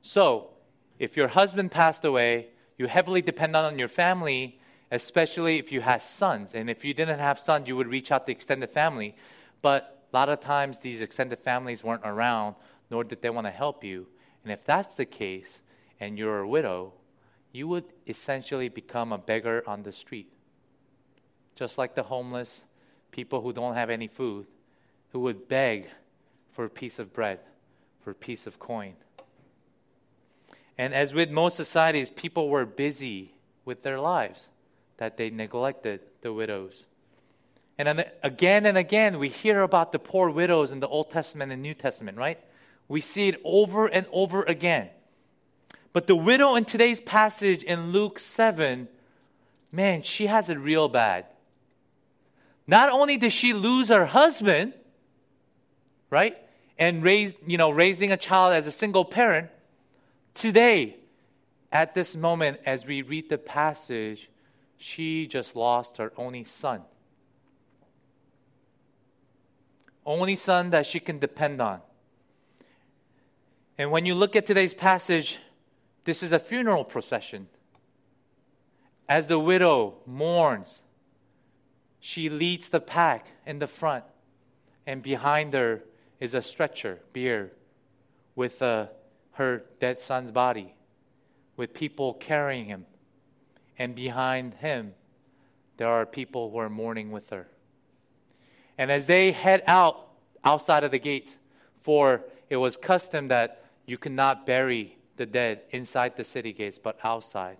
So, 0.03 0.51
if 0.99 1.17
your 1.17 1.27
husband 1.29 1.71
passed 1.71 2.05
away, 2.05 2.47
you 2.77 2.87
heavily 2.87 3.21
depended 3.21 3.57
on 3.57 3.79
your 3.79 3.87
family, 3.87 4.59
especially 4.91 5.57
if 5.57 5.71
you 5.71 5.81
had 5.81 6.01
sons. 6.01 6.55
And 6.55 6.69
if 6.69 6.85
you 6.85 6.93
didn't 6.93 7.19
have 7.19 7.39
sons, 7.39 7.67
you 7.67 7.75
would 7.75 7.87
reach 7.87 8.11
out 8.11 8.25
to 8.25 8.31
extended 8.31 8.69
family. 8.69 9.15
But 9.61 10.05
a 10.11 10.15
lot 10.15 10.29
of 10.29 10.39
times, 10.39 10.79
these 10.79 11.01
extended 11.01 11.39
families 11.39 11.83
weren't 11.83 12.03
around 12.05 12.55
nor 12.89 13.03
did 13.03 13.21
they 13.21 13.29
want 13.29 13.47
to 13.47 13.51
help 13.51 13.83
you. 13.83 14.07
And 14.43 14.51
if 14.51 14.63
that's 14.63 14.93
the 14.93 15.05
case, 15.05 15.61
and 15.99 16.17
you're 16.17 16.39
a 16.39 16.47
widow, 16.47 16.93
you 17.51 17.67
would 17.67 17.85
essentially 18.07 18.69
become 18.69 19.11
a 19.11 19.17
beggar 19.17 19.63
on 19.65 19.83
the 19.83 19.91
street. 19.91 20.31
Just 21.55 21.77
like 21.77 21.95
the 21.95 22.03
homeless, 22.03 22.63
people 23.11 23.41
who 23.41 23.53
don't 23.53 23.75
have 23.75 23.89
any 23.89 24.07
food, 24.07 24.45
who 25.11 25.19
would 25.19 25.47
beg 25.47 25.89
for 26.51 26.65
a 26.65 26.69
piece 26.69 26.99
of 26.99 27.13
bread, 27.13 27.39
for 28.01 28.11
a 28.11 28.15
piece 28.15 28.45
of 28.45 28.59
coin. 28.59 28.93
And 30.77 30.93
as 30.93 31.13
with 31.13 31.29
most 31.29 31.55
societies, 31.55 32.11
people 32.11 32.49
were 32.49 32.65
busy 32.65 33.33
with 33.63 33.83
their 33.83 33.99
lives, 33.99 34.49
that 34.97 35.17
they 35.17 35.29
neglected 35.29 36.01
the 36.21 36.33
widows. 36.33 36.85
And 37.77 37.87
then 37.87 38.05
again 38.23 38.65
and 38.65 38.77
again, 38.77 39.19
we 39.19 39.29
hear 39.29 39.61
about 39.61 39.91
the 39.91 39.99
poor 39.99 40.29
widows 40.29 40.71
in 40.71 40.79
the 40.79 40.87
Old 40.87 41.09
Testament 41.09 41.51
and 41.51 41.61
New 41.61 41.73
Testament, 41.73 42.17
right? 42.17 42.39
We 42.87 43.01
see 43.01 43.27
it 43.27 43.41
over 43.43 43.87
and 43.87 44.05
over 44.11 44.43
again. 44.43 44.89
But 45.91 46.07
the 46.07 46.15
widow 46.15 46.55
in 46.55 46.65
today's 46.65 46.99
passage 46.99 47.63
in 47.63 47.91
Luke 47.91 48.19
7, 48.19 48.87
man, 49.71 50.01
she 50.01 50.27
has 50.27 50.49
it 50.49 50.55
real 50.55 50.87
bad. 50.87 51.25
Not 52.67 52.89
only 52.89 53.17
did 53.17 53.31
she 53.31 53.53
lose 53.53 53.89
her 53.89 54.05
husband, 54.05 54.73
right? 56.09 56.37
And 56.77 57.03
raise, 57.03 57.37
you 57.45 57.57
know, 57.57 57.69
raising 57.69 58.11
a 58.11 58.17
child 58.17 58.53
as 58.53 58.67
a 58.67 58.71
single 58.71 59.05
parent, 59.05 59.49
today, 60.35 60.97
at 61.71 61.95
this 61.95 62.15
moment, 62.15 62.59
as 62.65 62.85
we 62.85 63.01
read 63.01 63.29
the 63.29 63.39
passage, 63.39 64.29
she 64.77 65.25
just 65.25 65.55
lost 65.55 65.97
her 65.97 66.13
only 66.15 66.43
son. 66.43 66.81
Only 70.05 70.35
son 70.35 70.69
that 70.69 70.85
she 70.85 70.99
can 70.99 71.17
depend 71.17 71.61
on. 71.61 71.81
And 73.77 73.91
when 73.91 74.05
you 74.05 74.13
look 74.15 74.35
at 74.35 74.45
today's 74.45 74.73
passage, 74.73 75.39
this 76.03 76.21
is 76.21 76.31
a 76.31 76.39
funeral 76.39 76.85
procession. 76.85 77.47
As 79.09 79.27
the 79.27 79.39
widow 79.39 79.95
mourns, 80.05 80.81
she 81.99 82.29
leads 82.29 82.69
the 82.69 82.79
pack 82.79 83.27
in 83.45 83.59
the 83.59 83.67
front, 83.67 84.03
and 84.85 85.01
behind 85.01 85.53
her 85.53 85.83
is 86.19 86.33
a 86.33 86.41
stretcher, 86.41 86.99
bier, 87.13 87.51
with 88.35 88.61
uh, 88.61 88.87
her 89.35 89.63
dead 89.79 89.99
son's 89.99 90.31
body, 90.31 90.73
with 91.55 91.73
people 91.73 92.13
carrying 92.13 92.65
him. 92.65 92.85
And 93.77 93.95
behind 93.95 94.55
him, 94.55 94.93
there 95.77 95.87
are 95.87 96.05
people 96.05 96.51
who 96.51 96.57
are 96.57 96.69
mourning 96.69 97.11
with 97.11 97.29
her. 97.29 97.47
And 98.77 98.91
as 98.91 99.07
they 99.07 99.31
head 99.31 99.63
out 99.67 100.07
outside 100.43 100.83
of 100.83 100.91
the 100.91 100.99
gates, 100.99 101.37
for 101.81 102.21
it 102.49 102.57
was 102.57 102.77
custom 102.77 103.29
that 103.29 103.63
you 103.85 103.97
could 103.97 104.11
not 104.11 104.45
bury 104.45 104.97
the 105.17 105.25
dead 105.25 105.61
inside 105.69 106.15
the 106.15 106.23
city 106.23 106.53
gates, 106.53 106.79
but 106.79 106.97
outside. 107.03 107.57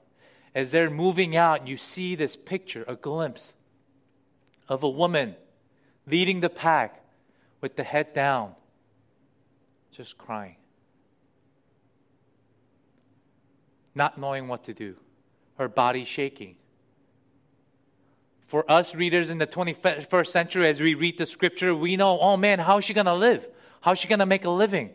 As 0.54 0.72
they're 0.72 0.90
moving 0.90 1.36
out, 1.36 1.68
you 1.68 1.78
see 1.78 2.16
this 2.16 2.36
picture, 2.36 2.86
a 2.88 2.96
glimpse 2.96 3.54
of 4.68 4.84
a 4.84 4.90
woman 4.90 5.36
leading 6.08 6.40
the 6.40 6.50
pack 6.50 7.04
with 7.62 7.76
the 7.76 7.84
head 7.84 8.14
down, 8.14 8.56
just 9.92 10.18
crying, 10.18 10.56
not 13.96 14.18
knowing 14.18 14.48
what 14.48 14.66
to 14.66 14.74
do, 14.74 14.96
her 15.58 15.68
body 15.68 16.04
shaking. 16.04 16.58
For 18.46 18.70
us 18.70 18.94
readers 18.94 19.30
in 19.30 19.40
the 19.40 19.48
21st 19.48 20.28
century, 20.28 20.68
as 20.68 20.80
we 20.80 20.94
read 20.94 21.18
the 21.18 21.26
scripture, 21.26 21.74
we 21.74 21.96
know, 21.96 22.20
oh 22.20 22.38
man, 22.38 22.60
how 22.60 22.78
is 22.78 22.86
she 22.86 22.94
going 22.94 23.08
to 23.08 23.16
live? 23.16 23.48
How 23.82 23.94
is 23.94 24.00
she 24.00 24.08
going 24.08 24.20
to 24.20 24.26
make 24.26 24.46
a 24.46 24.50
living? 24.50 24.92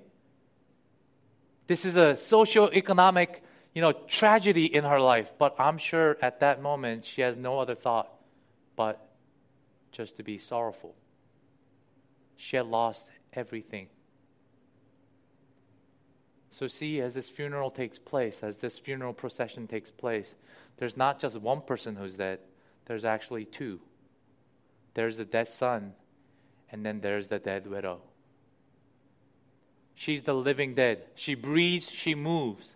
This 1.67 1.85
is 1.85 1.97
a 1.97 2.17
socio-economic, 2.17 3.43
you 3.75 3.81
know, 3.81 3.93
tragedy 3.93 4.67
in 4.67 4.85
her 4.85 5.01
life. 5.01 5.33
But 5.39 5.57
I'm 5.59 5.79
sure 5.79 6.17
at 6.21 6.41
that 6.41 6.63
moment 6.63 7.05
she 7.05 7.23
has 7.23 7.37
no 7.37 7.59
other 7.59 7.75
thought 7.75 8.13
but 8.77 9.09
just 9.93 10.17
to 10.17 10.23
be 10.23 10.39
sorrowful. 10.39 10.95
She 12.37 12.57
had 12.57 12.67
lost 12.67 13.11
everything. 13.33 13.89
So, 16.51 16.67
see, 16.67 17.01
as 17.01 17.15
this 17.15 17.29
funeral 17.29 17.71
takes 17.71 17.99
place, 17.99 18.43
as 18.43 18.59
this 18.59 18.79
funeral 18.79 19.13
procession 19.13 19.69
takes 19.69 19.91
place, 19.91 20.35
there's 20.79 20.97
not 20.97 21.21
just 21.21 21.41
one 21.41 21.61
person 21.61 21.95
who's 21.95 22.17
dead, 22.17 22.41
there's 22.87 23.05
actually 23.05 23.45
two. 23.45 23.81
There's 24.95 25.17
the 25.17 25.25
dead 25.25 25.49
son, 25.49 25.95
and 26.73 26.85
then 26.85 27.01
there's 27.01 27.29
the 27.29 27.39
dead 27.39 27.69
widow. 27.69 28.01
She's 29.95 30.23
the 30.23 30.35
living 30.35 30.75
dead. 30.75 31.05
She 31.15 31.37
breathes, 31.37 31.89
she 31.89 32.17
moves, 32.17 32.75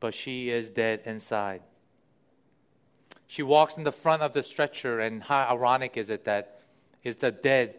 but 0.00 0.14
she 0.14 0.48
is 0.48 0.70
dead 0.70 1.02
inside. 1.04 1.60
She 3.26 3.42
walks 3.42 3.76
in 3.76 3.84
the 3.84 3.92
front 3.92 4.22
of 4.22 4.32
the 4.32 4.42
stretcher, 4.42 5.00
and 5.00 5.22
how 5.22 5.48
ironic 5.50 5.98
is 5.98 6.08
it 6.08 6.24
that 6.24 6.62
it's 7.04 7.20
the 7.20 7.30
dead 7.30 7.74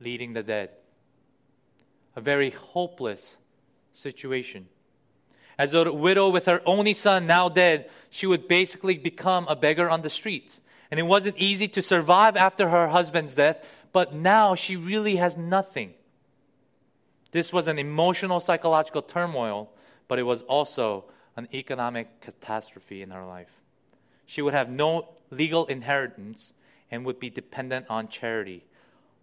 leading 0.00 0.32
the 0.32 0.42
dead? 0.42 0.70
A 2.16 2.20
very 2.20 2.50
hopeless 2.50 3.36
situation. 3.92 4.68
As 5.58 5.74
a 5.74 5.92
widow 5.92 6.30
with 6.30 6.46
her 6.46 6.62
only 6.64 6.94
son 6.94 7.26
now 7.26 7.48
dead, 7.48 7.90
she 8.08 8.26
would 8.26 8.48
basically 8.48 8.96
become 8.96 9.46
a 9.48 9.54
beggar 9.54 9.90
on 9.90 10.02
the 10.02 10.10
streets. 10.10 10.60
And 10.90 10.98
it 10.98 11.04
wasn't 11.04 11.36
easy 11.36 11.68
to 11.68 11.82
survive 11.82 12.36
after 12.36 12.70
her 12.70 12.88
husband's 12.88 13.34
death, 13.34 13.64
but 13.92 14.14
now 14.14 14.54
she 14.54 14.76
really 14.76 15.16
has 15.16 15.36
nothing. 15.36 15.94
This 17.32 17.52
was 17.52 17.68
an 17.68 17.78
emotional, 17.78 18.40
psychological 18.40 19.02
turmoil, 19.02 19.70
but 20.08 20.18
it 20.18 20.24
was 20.24 20.42
also 20.42 21.04
an 21.36 21.46
economic 21.54 22.20
catastrophe 22.20 23.02
in 23.02 23.10
her 23.10 23.24
life. 23.24 23.60
She 24.26 24.42
would 24.42 24.54
have 24.54 24.68
no 24.68 25.10
legal 25.30 25.66
inheritance 25.66 26.54
and 26.90 27.04
would 27.04 27.20
be 27.20 27.30
dependent 27.30 27.86
on 27.88 28.08
charity. 28.08 28.64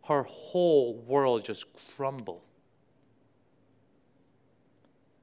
Her 0.06 0.24
whole 0.24 0.94
world 0.94 1.44
just 1.44 1.66
crumbled. 1.96 2.48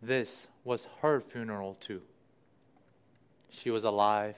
This 0.05 0.49
was 0.65 0.87
her 1.01 1.19
funeral, 1.19 1.79
too. 1.81 2.03
She 3.49 3.71
was 3.71 3.85
alive, 3.85 4.37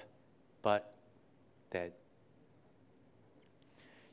but 0.63 0.95
dead. 1.73 1.93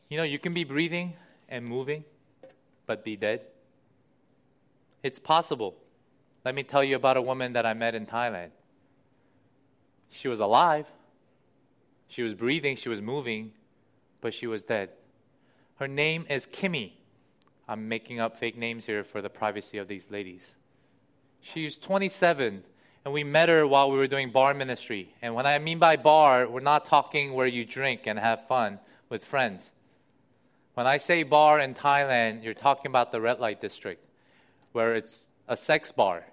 You 0.10 0.17
know, 0.17 0.24
you 0.24 0.39
can 0.39 0.55
be 0.55 0.63
breathing 0.63 1.13
and 1.48 1.67
moving, 1.67 2.05
but 2.88 3.03
be 3.03 3.15
dead. 3.15 3.41
It's 5.03 5.19
possible. 5.19 5.75
Let 6.43 6.55
me 6.55 6.63
tell 6.63 6.83
you 6.83 6.95
about 6.95 7.17
a 7.17 7.22
woman 7.22 7.53
that 7.53 7.67
I 7.67 7.75
met 7.75 7.93
in 7.93 8.07
Thailand. 8.07 8.50
She 10.10 10.27
was 10.27 10.39
alive, 10.39 10.88
she 12.07 12.24
was 12.24 12.33
breathing, 12.33 12.75
she 12.77 12.89
was 12.89 13.01
moving, 13.01 13.51
but 14.22 14.33
she 14.33 14.48
was 14.48 14.63
dead. 14.63 14.89
Her 15.75 15.88
name 15.88 16.25
is 16.29 16.48
Kimmy. 16.48 16.93
I'm 17.67 17.88
making 17.88 18.19
up 18.19 18.38
fake 18.38 18.57
names 18.57 18.88
here 18.88 19.03
for 19.03 19.22
the 19.22 19.29
privacy 19.29 19.77
of 19.77 19.88
these 19.88 20.10
ladies. 20.10 20.53
She's 21.45 21.77
27, 21.77 22.63
and 23.03 23.13
we 23.13 23.25
met 23.25 23.50
her 23.50 23.67
while 23.67 23.91
we 23.91 23.97
were 23.97 24.07
doing 24.07 24.31
bar 24.31 24.53
ministry. 24.53 25.13
And 25.21 25.35
when 25.35 25.45
I 25.45 25.59
mean 25.59 25.77
by 25.77 25.97
bar, 25.97 26.47
we're 26.47 26.62
not 26.62 26.85
talking 26.85 27.33
where 27.33 27.45
you 27.47 27.65
drink 27.65 28.07
and 28.07 28.17
have 28.17 28.47
fun 28.47 28.79
with 29.09 29.25
friends. 29.25 29.71
When 30.73 30.88
I 30.88 30.97
say 30.97 31.23
bar 31.23 31.59
in 31.59 31.75
Thailand, 31.75 32.45
you're 32.45 32.53
talking 32.53 32.88
about 32.88 33.12
the 33.12 33.19
red 33.19 33.41
light 33.41 33.59
district 33.59 34.05
where 34.71 34.95
it's 34.95 35.27
a 35.50 35.57
sex 35.57 35.91
bar. 35.91 36.23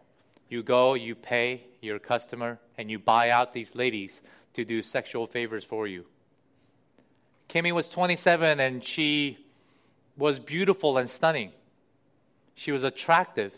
You 0.49 0.63
go, 0.63 0.95
you 0.95 1.17
pay 1.17 1.65
your 1.81 1.99
customer, 1.99 2.61
and 2.79 2.89
you 2.89 3.01
buy 3.01 3.31
out 3.31 3.53
these 3.53 3.75
ladies 3.75 4.21
to 4.55 4.65
do 4.65 4.81
sexual 4.81 5.27
favors 5.27 5.65
for 5.65 5.89
you. 5.89 6.07
Kimmy 7.49 7.73
was 7.73 7.89
27 7.89 8.61
and 8.61 8.85
she 8.85 9.45
was 10.17 10.39
beautiful 10.39 10.99
and 10.99 11.11
stunning. 11.11 11.51
She 12.55 12.71
was 12.71 12.85
attractive. 12.85 13.53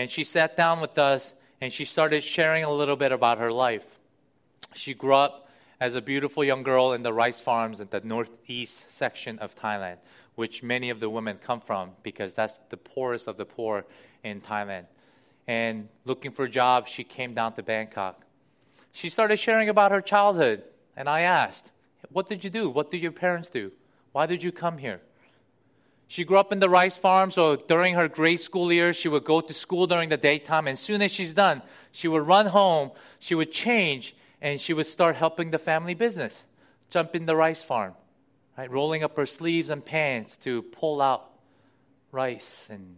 And 0.00 0.10
she 0.10 0.24
sat 0.24 0.56
down 0.56 0.80
with 0.80 0.96
us 0.96 1.34
and 1.60 1.70
she 1.70 1.84
started 1.84 2.24
sharing 2.24 2.64
a 2.64 2.72
little 2.72 2.96
bit 2.96 3.12
about 3.12 3.36
her 3.36 3.52
life. 3.52 3.84
She 4.74 4.94
grew 4.94 5.12
up 5.12 5.50
as 5.78 5.94
a 5.94 6.00
beautiful 6.00 6.42
young 6.42 6.62
girl 6.62 6.94
in 6.94 7.02
the 7.02 7.12
rice 7.12 7.38
farms 7.38 7.80
in 7.80 7.88
the 7.90 8.00
northeast 8.00 8.90
section 8.90 9.38
of 9.40 9.54
Thailand, 9.54 9.98
which 10.36 10.62
many 10.62 10.88
of 10.88 11.00
the 11.00 11.10
women 11.10 11.36
come 11.36 11.60
from 11.60 11.90
because 12.02 12.32
that's 12.32 12.58
the 12.70 12.78
poorest 12.78 13.28
of 13.28 13.36
the 13.36 13.44
poor 13.44 13.84
in 14.24 14.40
Thailand. 14.40 14.86
And 15.46 15.86
looking 16.06 16.30
for 16.30 16.46
a 16.46 16.50
job, 16.50 16.88
she 16.88 17.04
came 17.04 17.34
down 17.34 17.52
to 17.56 17.62
Bangkok. 17.62 18.24
She 18.92 19.10
started 19.10 19.36
sharing 19.36 19.68
about 19.68 19.90
her 19.90 20.00
childhood, 20.00 20.62
and 20.96 21.10
I 21.10 21.20
asked, 21.20 21.72
What 22.10 22.26
did 22.26 22.42
you 22.42 22.48
do? 22.48 22.70
What 22.70 22.90
did 22.90 23.02
your 23.02 23.12
parents 23.12 23.50
do? 23.50 23.70
Why 24.12 24.24
did 24.24 24.42
you 24.42 24.50
come 24.50 24.78
here? 24.78 25.02
She 26.10 26.24
grew 26.24 26.38
up 26.38 26.50
in 26.50 26.58
the 26.58 26.68
rice 26.68 26.96
farm, 26.96 27.30
so 27.30 27.54
during 27.54 27.94
her 27.94 28.08
grade 28.08 28.40
school 28.40 28.72
years, 28.72 28.96
she 28.96 29.06
would 29.06 29.22
go 29.22 29.40
to 29.40 29.54
school 29.54 29.86
during 29.86 30.08
the 30.08 30.16
daytime. 30.16 30.66
And 30.66 30.72
as 30.72 30.80
soon 30.80 31.02
as 31.02 31.12
she's 31.12 31.32
done, 31.32 31.62
she 31.92 32.08
would 32.08 32.26
run 32.26 32.46
home, 32.46 32.90
she 33.20 33.36
would 33.36 33.52
change, 33.52 34.16
and 34.42 34.60
she 34.60 34.72
would 34.72 34.88
start 34.88 35.14
helping 35.14 35.52
the 35.52 35.58
family 35.58 35.94
business, 35.94 36.46
jump 36.90 37.14
in 37.14 37.26
the 37.26 37.36
rice 37.36 37.62
farm, 37.62 37.94
right? 38.58 38.68
rolling 38.68 39.04
up 39.04 39.16
her 39.16 39.24
sleeves 39.24 39.70
and 39.70 39.84
pants 39.84 40.36
to 40.38 40.62
pull 40.62 41.00
out 41.00 41.30
rice 42.10 42.66
and 42.68 42.96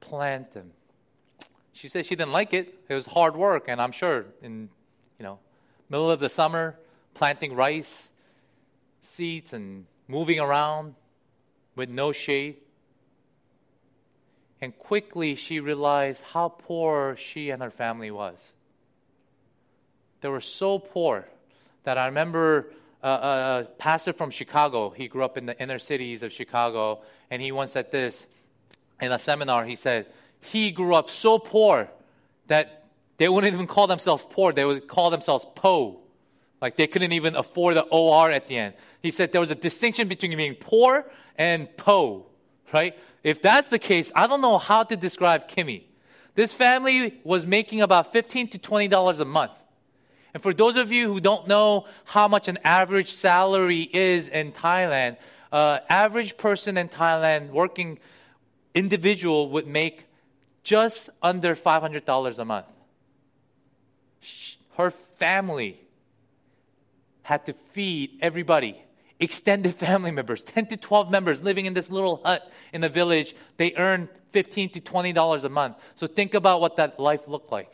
plant 0.00 0.54
them, 0.54 0.70
She 1.74 1.88
said 1.88 2.06
she 2.06 2.16
didn't 2.16 2.32
like 2.32 2.54
it. 2.54 2.78
It 2.88 2.94
was 2.94 3.04
hard 3.04 3.36
work, 3.36 3.64
and 3.68 3.78
I'm 3.78 3.92
sure 3.92 4.24
in, 4.40 4.70
you 5.18 5.22
know, 5.22 5.38
middle 5.90 6.10
of 6.10 6.18
the 6.18 6.30
summer, 6.30 6.78
planting 7.12 7.54
rice, 7.54 8.08
seeds, 9.02 9.52
and 9.52 9.84
moving 10.08 10.40
around 10.40 10.94
with 11.76 11.88
no 11.88 12.12
shade. 12.12 12.56
And 14.60 14.76
quickly 14.78 15.34
she 15.34 15.60
realized 15.60 16.22
how 16.32 16.48
poor 16.48 17.16
she 17.16 17.50
and 17.50 17.62
her 17.62 17.70
family 17.70 18.10
was. 18.10 18.52
They 20.20 20.28
were 20.28 20.40
so 20.40 20.78
poor 20.78 21.26
that 21.82 21.98
I 21.98 22.06
remember 22.06 22.70
a, 23.02 23.08
a 23.08 23.68
pastor 23.78 24.12
from 24.12 24.30
Chicago. 24.30 24.90
He 24.90 25.06
grew 25.06 25.22
up 25.24 25.36
in 25.36 25.46
the 25.46 25.60
inner 25.60 25.78
cities 25.78 26.22
of 26.22 26.32
Chicago, 26.32 27.02
and 27.30 27.42
he 27.42 27.52
once 27.52 27.72
said 27.72 27.92
this 27.92 28.26
in 29.00 29.12
a 29.12 29.18
seminar. 29.18 29.66
He 29.66 29.76
said 29.76 30.06
he 30.40 30.70
grew 30.70 30.94
up 30.94 31.10
so 31.10 31.38
poor 31.38 31.90
that 32.46 32.86
they 33.18 33.28
wouldn't 33.28 33.52
even 33.52 33.66
call 33.66 33.86
themselves 33.86 34.26
poor; 34.30 34.52
they 34.52 34.64
would 34.64 34.88
call 34.88 35.10
themselves 35.10 35.44
po. 35.54 36.00
Like 36.62 36.76
they 36.76 36.86
couldn't 36.86 37.12
even 37.12 37.36
afford 37.36 37.76
the 37.76 37.82
OR 37.82 38.30
at 38.30 38.46
the 38.46 38.56
end. 38.56 38.74
He 39.02 39.10
said 39.10 39.32
there 39.32 39.40
was 39.40 39.50
a 39.50 39.54
distinction 39.54 40.08
between 40.08 40.34
being 40.36 40.54
poor 40.54 41.04
and 41.36 41.74
po, 41.76 42.26
right? 42.72 42.96
If 43.22 43.40
that's 43.40 43.68
the 43.68 43.78
case, 43.78 44.12
I 44.14 44.26
don't 44.26 44.40
know 44.40 44.58
how 44.58 44.82
to 44.84 44.96
describe 44.96 45.48
Kimmy. 45.48 45.84
This 46.34 46.52
family 46.52 47.20
was 47.24 47.46
making 47.46 47.80
about 47.80 48.12
15 48.12 48.48
to 48.48 48.58
$20 48.58 49.20
a 49.20 49.24
month. 49.24 49.52
And 50.34 50.42
for 50.42 50.52
those 50.52 50.76
of 50.76 50.90
you 50.90 51.12
who 51.12 51.20
don't 51.20 51.46
know 51.46 51.86
how 52.04 52.26
much 52.26 52.48
an 52.48 52.58
average 52.64 53.12
salary 53.12 53.88
is 53.92 54.28
in 54.28 54.52
Thailand, 54.52 55.16
uh, 55.52 55.78
average 55.88 56.36
person 56.36 56.76
in 56.76 56.88
Thailand 56.88 57.50
working 57.50 58.00
individual 58.74 59.50
would 59.50 59.68
make 59.68 60.06
just 60.64 61.10
under 61.22 61.54
$500 61.54 62.38
a 62.38 62.44
month. 62.44 62.66
Her 64.76 64.90
family 64.90 65.80
had 67.22 67.46
to 67.46 67.52
feed 67.52 68.18
everybody, 68.20 68.83
extended 69.20 69.74
family 69.74 70.10
members, 70.10 70.42
10 70.44 70.66
to 70.66 70.76
12 70.76 71.10
members 71.10 71.42
living 71.42 71.66
in 71.66 71.74
this 71.74 71.90
little 71.90 72.20
hut 72.24 72.50
in 72.72 72.80
the 72.80 72.88
village. 72.88 73.34
They 73.56 73.74
earn 73.76 74.08
15 74.30 74.70
to 74.70 74.80
$20 74.80 75.44
a 75.44 75.48
month. 75.48 75.76
So 75.94 76.06
think 76.06 76.34
about 76.34 76.60
what 76.60 76.76
that 76.76 76.98
life 76.98 77.28
looked 77.28 77.52
like. 77.52 77.70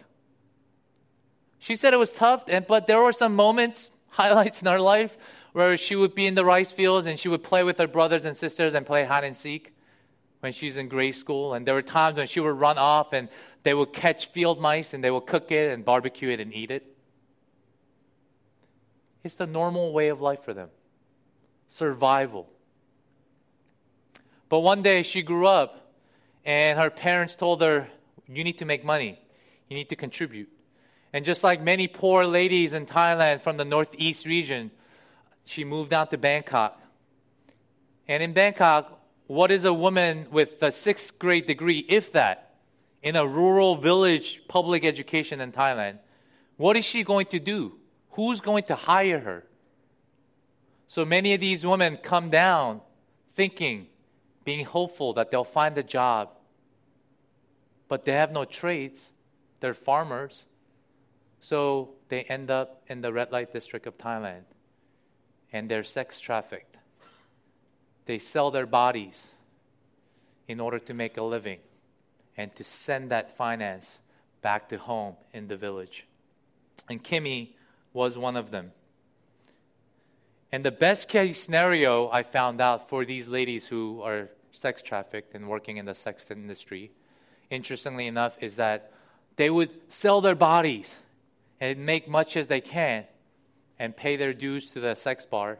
She 1.58 1.76
said 1.76 1.92
it 1.92 1.98
was 1.98 2.12
tough, 2.12 2.44
and, 2.48 2.66
but 2.66 2.86
there 2.86 3.02
were 3.02 3.12
some 3.12 3.34
moments, 3.34 3.90
highlights 4.08 4.60
in 4.60 4.68
her 4.68 4.80
life, 4.80 5.16
where 5.52 5.76
she 5.76 5.96
would 5.96 6.14
be 6.14 6.26
in 6.26 6.34
the 6.34 6.44
rice 6.44 6.70
fields 6.70 7.06
and 7.06 7.18
she 7.18 7.28
would 7.28 7.42
play 7.42 7.62
with 7.62 7.78
her 7.78 7.88
brothers 7.88 8.24
and 8.24 8.36
sisters 8.36 8.74
and 8.74 8.86
play 8.86 9.04
hide 9.04 9.24
and 9.24 9.36
seek 9.36 9.72
when 10.40 10.52
she's 10.52 10.76
in 10.76 10.88
grade 10.88 11.14
school. 11.14 11.54
And 11.54 11.66
there 11.66 11.74
were 11.74 11.82
times 11.82 12.18
when 12.18 12.28
she 12.28 12.40
would 12.40 12.56
run 12.56 12.78
off 12.78 13.12
and 13.12 13.28
they 13.62 13.74
would 13.74 13.92
catch 13.92 14.26
field 14.26 14.60
mice 14.60 14.94
and 14.94 15.02
they 15.02 15.10
would 15.10 15.26
cook 15.26 15.50
it 15.50 15.72
and 15.72 15.84
barbecue 15.84 16.30
it 16.30 16.40
and 16.40 16.54
eat 16.54 16.70
it. 16.70 16.86
It's 19.24 19.36
the 19.36 19.46
normal 19.46 19.92
way 19.92 20.08
of 20.08 20.20
life 20.20 20.44
for 20.44 20.54
them 20.54 20.70
survival. 21.70 22.48
But 24.48 24.60
one 24.60 24.82
day 24.82 25.02
she 25.02 25.22
grew 25.22 25.46
up 25.46 25.92
and 26.44 26.78
her 26.78 26.90
parents 26.90 27.36
told 27.36 27.62
her, 27.62 27.88
You 28.26 28.44
need 28.44 28.58
to 28.58 28.64
make 28.64 28.84
money, 28.84 29.18
you 29.68 29.76
need 29.76 29.88
to 29.88 29.96
contribute. 29.96 30.48
And 31.12 31.24
just 31.24 31.42
like 31.42 31.62
many 31.62 31.86
poor 31.86 32.24
ladies 32.24 32.72
in 32.72 32.86
Thailand 32.86 33.40
from 33.40 33.56
the 33.56 33.64
northeast 33.64 34.26
region, 34.26 34.70
she 35.44 35.64
moved 35.64 35.90
down 35.90 36.08
to 36.08 36.18
Bangkok. 36.18 36.80
And 38.06 38.22
in 38.22 38.32
Bangkok, 38.32 39.00
what 39.26 39.52
is 39.52 39.64
a 39.64 39.72
woman 39.72 40.26
with 40.30 40.62
a 40.62 40.72
sixth 40.72 41.18
grade 41.18 41.46
degree, 41.46 41.78
if 41.88 42.12
that, 42.12 42.54
in 43.02 43.14
a 43.14 43.26
rural 43.26 43.76
village 43.76 44.42
public 44.48 44.84
education 44.84 45.40
in 45.40 45.52
Thailand? 45.52 45.98
What 46.56 46.76
is 46.76 46.84
she 46.84 47.04
going 47.04 47.26
to 47.26 47.38
do? 47.38 47.76
Who's 48.10 48.40
going 48.40 48.64
to 48.64 48.74
hire 48.74 49.20
her? 49.20 49.44
So 50.90 51.04
many 51.04 51.34
of 51.34 51.40
these 51.40 51.64
women 51.64 51.98
come 51.98 52.30
down 52.30 52.80
thinking, 53.34 53.86
being 54.44 54.64
hopeful 54.64 55.12
that 55.12 55.30
they'll 55.30 55.44
find 55.44 55.78
a 55.78 55.84
job. 55.84 56.30
But 57.86 58.04
they 58.04 58.10
have 58.10 58.32
no 58.32 58.44
trades, 58.44 59.12
they're 59.60 59.72
farmers. 59.72 60.46
So 61.38 61.90
they 62.08 62.24
end 62.24 62.50
up 62.50 62.82
in 62.88 63.02
the 63.02 63.12
red 63.12 63.30
light 63.30 63.52
district 63.52 63.86
of 63.86 63.98
Thailand 63.98 64.42
and 65.52 65.70
they're 65.70 65.84
sex 65.84 66.18
trafficked. 66.18 66.76
They 68.06 68.18
sell 68.18 68.50
their 68.50 68.66
bodies 68.66 69.28
in 70.48 70.58
order 70.58 70.80
to 70.80 70.92
make 70.92 71.16
a 71.16 71.22
living 71.22 71.60
and 72.36 72.52
to 72.56 72.64
send 72.64 73.12
that 73.12 73.36
finance 73.36 74.00
back 74.42 74.68
to 74.70 74.78
home 74.78 75.14
in 75.32 75.46
the 75.46 75.56
village. 75.56 76.08
And 76.88 77.04
Kimmy 77.04 77.50
was 77.92 78.18
one 78.18 78.36
of 78.36 78.50
them. 78.50 78.72
And 80.52 80.64
the 80.64 80.72
best 80.72 81.08
case 81.08 81.40
scenario 81.40 82.10
I 82.10 82.24
found 82.24 82.60
out 82.60 82.88
for 82.88 83.04
these 83.04 83.28
ladies 83.28 83.68
who 83.68 84.02
are 84.02 84.28
sex 84.52 84.82
trafficked 84.82 85.34
and 85.34 85.48
working 85.48 85.76
in 85.76 85.84
the 85.84 85.94
sex 85.94 86.28
industry, 86.28 86.90
interestingly 87.50 88.08
enough, 88.08 88.36
is 88.40 88.56
that 88.56 88.92
they 89.36 89.48
would 89.48 89.70
sell 89.88 90.20
their 90.20 90.34
bodies 90.34 90.96
and 91.60 91.86
make 91.86 92.08
much 92.08 92.36
as 92.36 92.48
they 92.48 92.60
can 92.60 93.04
and 93.78 93.96
pay 93.96 94.16
their 94.16 94.32
dues 94.32 94.70
to 94.72 94.80
the 94.80 94.96
sex 94.96 95.24
bar. 95.24 95.58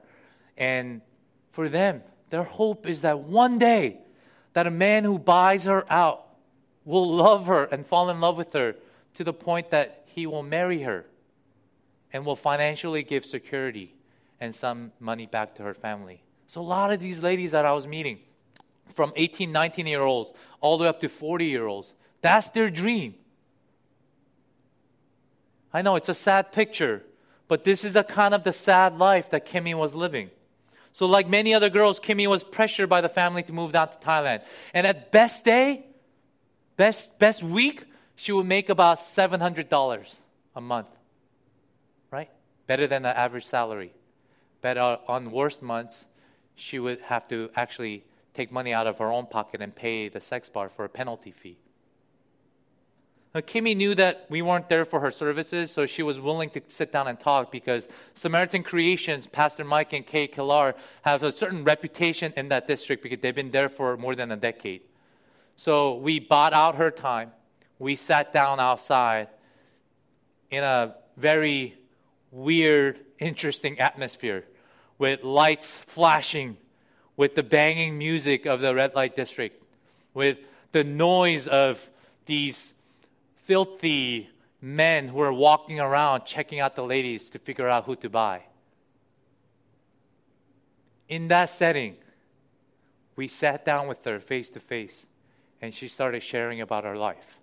And 0.58 1.02
for 1.52 1.68
them, 1.68 2.02
their 2.30 2.42
hope 2.42 2.88
is 2.88 3.02
that 3.02 3.20
one 3.20 3.58
day 3.58 3.98
that 4.54 4.66
a 4.66 4.70
man 4.72 5.04
who 5.04 5.20
buys 5.20 5.64
her 5.64 5.90
out 5.90 6.26
will 6.84 7.08
love 7.08 7.46
her 7.46 7.64
and 7.64 7.86
fall 7.86 8.10
in 8.10 8.20
love 8.20 8.36
with 8.36 8.52
her 8.54 8.74
to 9.14 9.22
the 9.22 9.32
point 9.32 9.70
that 9.70 10.02
he 10.06 10.26
will 10.26 10.42
marry 10.42 10.82
her 10.82 11.06
and 12.12 12.26
will 12.26 12.36
financially 12.36 13.04
give 13.04 13.24
security 13.24 13.94
and 14.40 14.54
some 14.54 14.92
money 14.98 15.26
back 15.26 15.54
to 15.56 15.62
her 15.62 15.74
family. 15.74 16.22
So 16.46 16.60
a 16.60 16.62
lot 16.62 16.92
of 16.92 17.00
these 17.00 17.20
ladies 17.22 17.52
that 17.52 17.64
I 17.64 17.72
was 17.72 17.86
meeting, 17.86 18.18
from 18.94 19.12
18, 19.16 19.52
19 19.52 19.86
year 19.86 20.02
olds 20.02 20.32
all 20.60 20.78
the 20.78 20.82
way 20.82 20.88
up 20.88 21.00
to 21.00 21.08
40 21.08 21.44
year 21.44 21.66
olds, 21.66 21.94
that's 22.22 22.50
their 22.50 22.68
dream. 22.68 23.14
I 25.72 25.82
know 25.82 25.96
it's 25.96 26.08
a 26.08 26.14
sad 26.14 26.52
picture, 26.52 27.02
but 27.46 27.64
this 27.64 27.84
is 27.84 27.94
a 27.96 28.02
kind 28.02 28.34
of 28.34 28.42
the 28.42 28.52
sad 28.52 28.98
life 28.98 29.30
that 29.30 29.46
Kimmy 29.46 29.74
was 29.74 29.94
living. 29.94 30.30
So, 30.92 31.06
like 31.06 31.28
many 31.28 31.54
other 31.54 31.70
girls, 31.70 32.00
Kimmy 32.00 32.26
was 32.26 32.42
pressured 32.42 32.88
by 32.88 33.00
the 33.00 33.08
family 33.08 33.44
to 33.44 33.52
move 33.52 33.72
down 33.72 33.90
to 33.90 33.98
Thailand. 33.98 34.42
And 34.74 34.86
at 34.86 35.12
best 35.12 35.44
day, 35.44 35.86
best, 36.76 37.16
best 37.18 37.44
week, 37.44 37.84
she 38.16 38.32
would 38.32 38.46
make 38.46 38.68
about 38.68 38.98
$700 38.98 40.16
a 40.56 40.60
month. 40.60 40.88
Right? 42.10 42.30
Better 42.66 42.88
than 42.88 43.02
the 43.02 43.16
average 43.16 43.46
salary. 43.46 43.92
But 44.60 44.76
uh, 44.76 44.98
on 45.08 45.30
worst 45.30 45.62
months, 45.62 46.04
she 46.54 46.78
would 46.78 47.00
have 47.02 47.26
to 47.28 47.50
actually 47.56 48.04
take 48.34 48.52
money 48.52 48.72
out 48.72 48.86
of 48.86 48.98
her 48.98 49.10
own 49.10 49.26
pocket 49.26 49.60
and 49.60 49.74
pay 49.74 50.08
the 50.08 50.20
sex 50.20 50.48
bar 50.48 50.68
for 50.68 50.84
a 50.84 50.88
penalty 50.88 51.30
fee. 51.30 51.58
Now, 53.34 53.40
Kimmy 53.40 53.76
knew 53.76 53.94
that 53.94 54.26
we 54.28 54.42
weren't 54.42 54.68
there 54.68 54.84
for 54.84 54.98
her 55.00 55.12
services, 55.12 55.70
so 55.70 55.86
she 55.86 56.02
was 56.02 56.18
willing 56.18 56.50
to 56.50 56.62
sit 56.66 56.90
down 56.90 57.06
and 57.06 57.18
talk 57.18 57.52
because 57.52 57.86
Samaritan 58.12 58.64
Creations, 58.64 59.28
Pastor 59.28 59.64
Mike 59.64 59.92
and 59.92 60.04
Kay 60.04 60.26
Killar, 60.26 60.74
have 61.02 61.22
a 61.22 61.30
certain 61.30 61.62
reputation 61.62 62.32
in 62.36 62.48
that 62.48 62.66
district 62.66 63.04
because 63.04 63.20
they've 63.20 63.34
been 63.34 63.52
there 63.52 63.68
for 63.68 63.96
more 63.96 64.16
than 64.16 64.32
a 64.32 64.36
decade. 64.36 64.82
So 65.54 65.94
we 65.96 66.18
bought 66.18 66.52
out 66.52 66.74
her 66.76 66.90
time. 66.90 67.30
We 67.78 67.94
sat 67.94 68.32
down 68.32 68.58
outside 68.58 69.28
in 70.50 70.64
a 70.64 70.96
very 71.16 71.78
weird, 72.32 72.98
interesting 73.20 73.78
atmosphere 73.78 74.44
with 75.00 75.24
lights 75.24 75.78
flashing, 75.78 76.58
with 77.16 77.34
the 77.34 77.42
banging 77.42 77.96
music 77.96 78.44
of 78.44 78.60
the 78.60 78.74
red 78.74 78.94
light 78.94 79.16
district, 79.16 79.64
with 80.12 80.36
the 80.72 80.84
noise 80.84 81.46
of 81.46 81.88
these 82.26 82.74
filthy 83.42 84.28
men 84.60 85.08
who 85.08 85.18
are 85.18 85.32
walking 85.32 85.80
around 85.80 86.26
checking 86.26 86.60
out 86.60 86.76
the 86.76 86.84
ladies 86.84 87.30
to 87.30 87.38
figure 87.38 87.66
out 87.66 87.86
who 87.86 87.96
to 87.96 88.10
buy. 88.10 88.42
In 91.08 91.28
that 91.28 91.48
setting, 91.48 91.96
we 93.16 93.26
sat 93.26 93.64
down 93.64 93.88
with 93.88 94.04
her 94.04 94.20
face 94.20 94.50
to 94.50 94.60
face 94.60 95.06
and 95.62 95.72
she 95.74 95.88
started 95.88 96.22
sharing 96.22 96.60
about 96.60 96.84
her 96.84 96.96
life. 96.96 97.38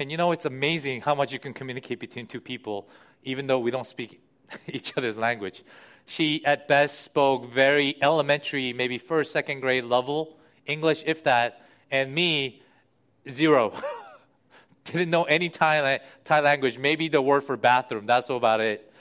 And 0.00 0.10
you 0.10 0.16
know, 0.16 0.32
it's 0.32 0.44
amazing 0.44 1.02
how 1.02 1.14
much 1.14 1.32
you 1.32 1.38
can 1.38 1.54
communicate 1.54 2.00
between 2.00 2.26
two 2.26 2.40
people, 2.40 2.88
even 3.22 3.46
though 3.46 3.60
we 3.60 3.70
don't 3.70 3.86
speak 3.86 4.20
each 4.68 4.96
other's 4.96 5.16
language. 5.16 5.64
She, 6.06 6.44
at 6.44 6.68
best, 6.68 7.00
spoke 7.00 7.52
very 7.52 7.96
elementary, 8.00 8.72
maybe 8.72 8.98
first, 8.98 9.32
second 9.32 9.60
grade 9.60 9.84
level 9.84 10.36
English, 10.66 11.04
if 11.06 11.24
that, 11.24 11.62
and 11.90 12.14
me, 12.14 12.62
zero. 13.28 13.72
didn't 14.84 15.10
know 15.10 15.24
any 15.24 15.48
Thai, 15.48 16.00
Thai 16.24 16.40
language, 16.40 16.78
maybe 16.78 17.08
the 17.08 17.20
word 17.20 17.42
for 17.42 17.56
bathroom, 17.56 18.06
that's 18.06 18.30
about 18.30 18.60
it. 18.60 18.92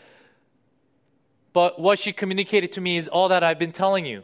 But 1.54 1.80
what 1.80 2.00
she 2.00 2.12
communicated 2.12 2.74
to 2.74 2.82
me 2.82 2.98
is 2.98 3.08
all 3.08 3.30
that 3.30 3.44
I've 3.44 3.60
been 3.60 3.72
telling 3.72 4.06
you. 4.06 4.24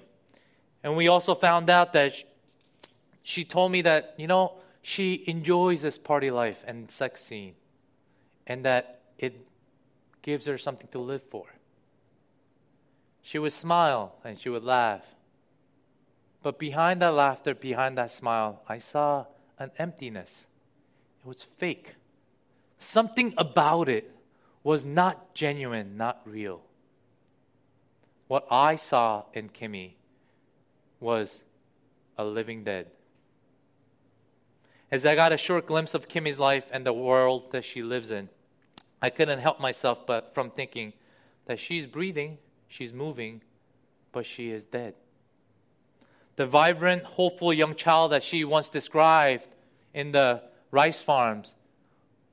And 0.84 0.98
we 0.98 1.08
also 1.08 1.36
found 1.36 1.70
out 1.70 1.94
that 1.94 2.16
she, 2.16 2.26
she 3.24 3.46
told 3.46 3.72
me 3.72 3.84
that, 3.84 4.16
you 4.18 4.28
know, 4.28 4.54
she 4.82 5.24
enjoys 5.28 5.82
this 5.82 5.98
party 5.98 6.32
life 6.32 6.64
and 6.68 6.90
sex 6.90 7.24
scene, 7.24 7.54
and 8.48 8.66
that 8.66 9.02
it 9.20 9.48
gives 10.22 10.46
her 10.46 10.58
something 10.58 10.88
to 10.92 11.00
live 11.00 11.24
for. 11.24 11.46
She 13.22 13.40
would 13.40 13.54
smile 13.54 14.16
and 14.24 14.38
she 14.40 14.50
would 14.50 14.64
laugh. 14.64 15.04
But 16.44 16.58
behind 16.58 17.02
that 17.02 17.14
laughter, 17.14 17.54
behind 17.54 17.98
that 17.98 18.12
smile, 18.12 18.62
I 18.68 18.80
saw 18.80 19.26
an 19.60 19.72
emptiness. 19.78 20.46
It 21.24 21.28
was 21.28 21.44
fake. 21.44 21.96
Something 22.80 23.34
about 23.38 23.90
it 23.90 24.12
was 24.64 24.84
not 24.84 25.36
genuine, 25.36 25.98
not 25.98 26.22
real. 26.26 26.62
What 28.28 28.48
I 28.50 28.76
saw 28.76 29.26
in 29.34 29.50
Kimmy 29.50 29.94
was 31.00 31.44
a 32.18 32.24
living 32.24 32.64
dead. 32.64 32.88
As 34.90 35.06
I 35.06 35.16
got 35.16 35.32
a 35.32 35.38
short 35.38 35.68
glimpse 35.68 35.94
of 35.94 36.08
Kimmy's 36.08 36.40
life 36.40 36.70
and 36.72 36.86
the 36.86 36.94
world 36.94 37.52
that 37.52 37.64
she 37.64 37.84
lives 37.84 38.12
in, 38.12 38.30
I 39.02 39.10
couldn't 39.10 39.40
help 39.40 39.60
myself 39.60 40.06
but 40.06 40.34
from 40.34 40.52
thinking 40.52 40.94
that 41.46 41.60
she's 41.60 41.86
breathing, 41.86 42.38
she's 42.68 42.94
moving, 42.94 43.42
but 44.12 44.26
she 44.26 44.52
is 44.52 44.66
dead. 44.66 44.94
The 46.36 46.46
vibrant, 46.46 47.04
hopeful 47.04 47.54
young 47.54 47.76
child 47.76 48.12
that 48.12 48.24
she 48.24 48.44
once 48.44 48.70
described 48.70 49.48
in 49.94 50.12
the 50.12 50.44
rice 50.72 51.02
farms 51.02 51.54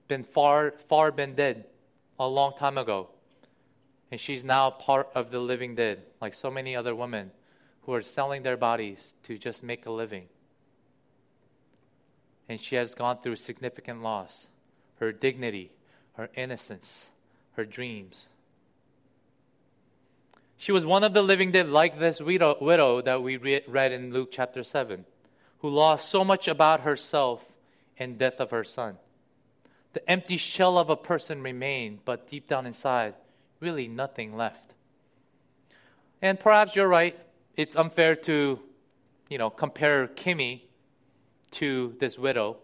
been 0.07 0.25
far 0.25 0.73
far 0.89 1.13
been 1.13 1.35
dead 1.35 1.67
a 2.19 2.27
long 2.27 2.55
time 2.57 2.79
ago. 2.79 3.09
And 4.11 4.19
she's 4.19 4.43
now 4.43 4.71
part 4.71 5.09
of 5.15 5.31
the 5.31 5.39
living 5.39 5.75
dead, 5.75 6.03
like 6.21 6.33
so 6.33 6.51
many 6.51 6.75
other 6.75 6.95
women 6.95 7.31
who 7.83 7.93
are 7.93 8.03
selling 8.03 8.43
their 8.43 8.57
bodies 8.57 9.15
to 9.25 9.37
just 9.37 9.63
make 9.63 9.85
a 9.85 9.91
living. 9.91 10.29
And 12.49 12.59
she 12.59 12.77
has 12.77 12.95
gone 12.95 13.19
through 13.21 13.37
significant 13.37 14.03
loss 14.03 14.49
her 14.97 15.13
dignity, 15.13 15.71
her 16.19 16.29
innocence, 16.35 17.11
her 17.53 17.65
dreams. 17.65 18.27
She 20.57 20.73
was 20.73 20.85
one 20.85 21.05
of 21.05 21.15
the 21.15 21.23
living 21.23 21.53
dead, 21.53 21.69
like 21.69 22.01
this 22.01 22.21
widow, 22.21 22.57
widow 22.61 23.01
that 23.03 23.23
we 23.23 23.37
read 23.37 23.93
in 23.93 24.13
Luke 24.13 24.31
chapter 24.33 24.65
7, 24.65 25.05
who 25.61 25.69
lost 25.69 26.09
so 26.09 26.25
much 26.25 26.49
about 26.49 26.81
herself 26.81 27.53
in 27.97 28.19
death 28.19 28.41
of 28.41 28.51
her 28.51 28.65
son. 28.65 28.99
The 29.93 30.11
empty 30.11 30.37
shell 30.37 30.77
of 30.77 30.91
a 30.91 30.97
person 30.97 31.41
remained, 31.41 32.01
but 32.05 32.29
deep 32.29 32.49
down 32.49 32.67
inside, 32.67 33.15
really 33.61 33.87
nothing 33.87 34.37
left. 34.37 34.75
And 36.21 36.39
perhaps 36.39 36.75
you're 36.75 36.89
right. 36.89 37.17
It's 37.57 37.77
unfair 37.77 38.17
to, 38.17 38.59
you 39.29 39.39
know, 39.39 39.51
compare 39.51 40.09
Kimmy 40.09 40.63
to 41.53 41.95
this 42.01 42.19
widow 42.19 42.57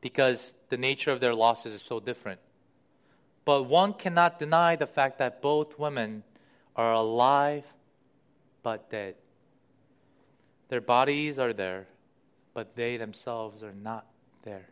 because 0.00 0.54
the 0.70 0.78
nature 0.78 1.12
of 1.12 1.20
their 1.20 1.34
losses 1.34 1.74
is 1.74 1.82
so 1.82 2.00
different. 2.00 2.40
But 3.46 3.62
one 3.62 3.94
cannot 3.94 4.40
deny 4.40 4.74
the 4.74 4.88
fact 4.88 5.18
that 5.18 5.40
both 5.40 5.78
women 5.78 6.24
are 6.74 6.92
alive 6.92 7.64
but 8.64 8.90
dead. 8.90 9.14
Their 10.68 10.80
bodies 10.80 11.38
are 11.38 11.52
there, 11.52 11.86
but 12.54 12.74
they 12.74 12.96
themselves 12.96 13.62
are 13.62 13.72
not 13.72 14.04
there. 14.42 14.66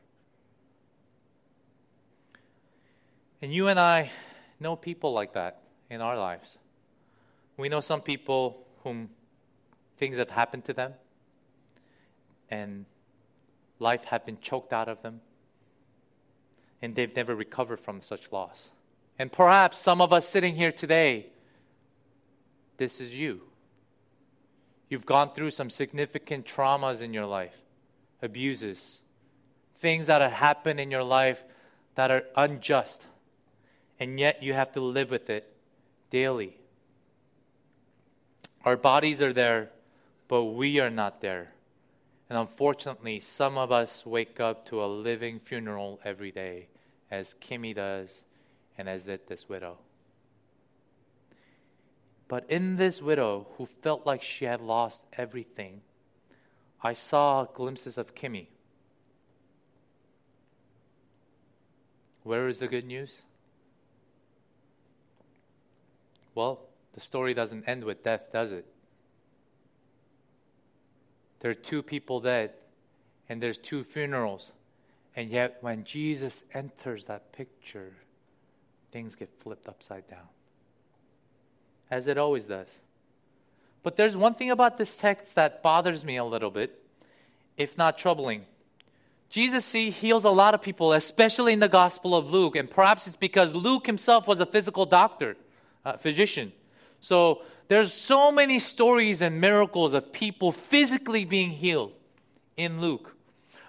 And 3.40 3.54
you 3.54 3.68
and 3.68 3.78
I 3.78 4.10
know 4.58 4.74
people 4.74 5.12
like 5.12 5.34
that 5.34 5.62
in 5.88 6.00
our 6.00 6.18
lives. 6.18 6.58
We 7.56 7.68
know 7.68 7.80
some 7.80 8.00
people 8.00 8.66
whom 8.82 9.10
things 9.98 10.18
have 10.18 10.30
happened 10.30 10.64
to 10.64 10.72
them 10.72 10.94
and 12.50 12.86
life 13.78 14.02
had 14.02 14.26
been 14.26 14.40
choked 14.40 14.72
out 14.72 14.88
of 14.88 15.00
them 15.02 15.20
and 16.84 16.94
they've 16.94 17.16
never 17.16 17.34
recovered 17.34 17.80
from 17.80 18.02
such 18.02 18.30
loss. 18.30 18.70
And 19.18 19.32
perhaps 19.32 19.78
some 19.78 20.02
of 20.02 20.12
us 20.12 20.28
sitting 20.28 20.54
here 20.54 20.70
today, 20.70 21.28
this 22.76 23.00
is 23.00 23.14
you. 23.14 23.40
You've 24.90 25.06
gone 25.06 25.32
through 25.32 25.52
some 25.52 25.70
significant 25.70 26.44
traumas 26.44 27.00
in 27.00 27.14
your 27.14 27.24
life, 27.24 27.56
abuses, 28.20 29.00
things 29.78 30.08
that 30.08 30.20
have 30.20 30.32
happened 30.32 30.78
in 30.78 30.90
your 30.90 31.02
life 31.02 31.42
that 31.94 32.10
are 32.10 32.24
unjust, 32.36 33.06
and 33.98 34.20
yet 34.20 34.42
you 34.42 34.52
have 34.52 34.72
to 34.72 34.80
live 34.80 35.10
with 35.10 35.30
it 35.30 35.56
daily. 36.10 36.58
Our 38.62 38.76
bodies 38.76 39.22
are 39.22 39.32
there, 39.32 39.70
but 40.28 40.44
we 40.44 40.80
are 40.80 40.90
not 40.90 41.22
there. 41.22 41.52
And 42.28 42.38
unfortunately, 42.38 43.20
some 43.20 43.56
of 43.56 43.72
us 43.72 44.04
wake 44.04 44.38
up 44.38 44.66
to 44.66 44.84
a 44.84 44.86
living 44.86 45.38
funeral 45.38 45.98
every 46.04 46.30
day, 46.30 46.68
as 47.14 47.34
Kimmy 47.40 47.74
does, 47.74 48.24
and 48.76 48.88
as 48.88 49.04
did 49.04 49.28
this 49.28 49.48
widow. 49.48 49.78
But 52.26 52.44
in 52.48 52.76
this 52.76 53.00
widow 53.00 53.46
who 53.56 53.66
felt 53.66 54.04
like 54.04 54.22
she 54.22 54.46
had 54.46 54.60
lost 54.60 55.04
everything, 55.12 55.82
I 56.82 56.92
saw 56.92 57.44
glimpses 57.44 57.96
of 57.96 58.14
Kimmy. 58.14 58.48
Where 62.24 62.48
is 62.48 62.58
the 62.58 62.68
good 62.68 62.86
news? 62.86 63.22
Well, 66.34 66.60
the 66.94 67.00
story 67.00 67.32
doesn't 67.32 67.68
end 67.68 67.84
with 67.84 68.02
death, 68.02 68.32
does 68.32 68.50
it? 68.50 68.66
There 71.40 71.50
are 71.50 71.54
two 71.54 71.82
people 71.82 72.20
dead, 72.20 72.54
and 73.28 73.40
there's 73.40 73.58
two 73.58 73.84
funerals. 73.84 74.52
And 75.16 75.30
yet, 75.30 75.58
when 75.60 75.84
Jesus 75.84 76.42
enters 76.52 77.06
that 77.06 77.32
picture, 77.32 77.92
things 78.90 79.14
get 79.14 79.30
flipped 79.38 79.68
upside 79.68 80.08
down, 80.08 80.28
as 81.90 82.08
it 82.08 82.18
always 82.18 82.46
does. 82.46 82.80
But 83.82 83.96
there's 83.96 84.16
one 84.16 84.34
thing 84.34 84.50
about 84.50 84.76
this 84.76 84.96
text 84.96 85.34
that 85.34 85.62
bothers 85.62 86.04
me 86.04 86.16
a 86.16 86.24
little 86.24 86.50
bit, 86.50 86.82
if 87.56 87.78
not 87.78 87.98
troubling. 87.98 88.46
Jesus 89.28 89.64
see, 89.64 89.90
heals 89.90 90.24
a 90.24 90.30
lot 90.30 90.54
of 90.54 90.62
people, 90.62 90.92
especially 90.92 91.52
in 91.52 91.60
the 91.60 91.68
Gospel 91.68 92.16
of 92.16 92.32
Luke, 92.32 92.56
and 92.56 92.70
perhaps 92.70 93.06
it's 93.06 93.16
because 93.16 93.54
Luke 93.54 93.86
himself 93.86 94.26
was 94.26 94.40
a 94.40 94.46
physical 94.46 94.86
doctor, 94.86 95.36
a 95.84 95.98
physician. 95.98 96.52
So 97.00 97.42
there's 97.68 97.92
so 97.92 98.32
many 98.32 98.58
stories 98.58 99.20
and 99.20 99.40
miracles 99.40 99.94
of 99.94 100.12
people 100.12 100.52
physically 100.52 101.24
being 101.24 101.50
healed 101.50 101.94
in 102.56 102.80
Luke. 102.80 103.13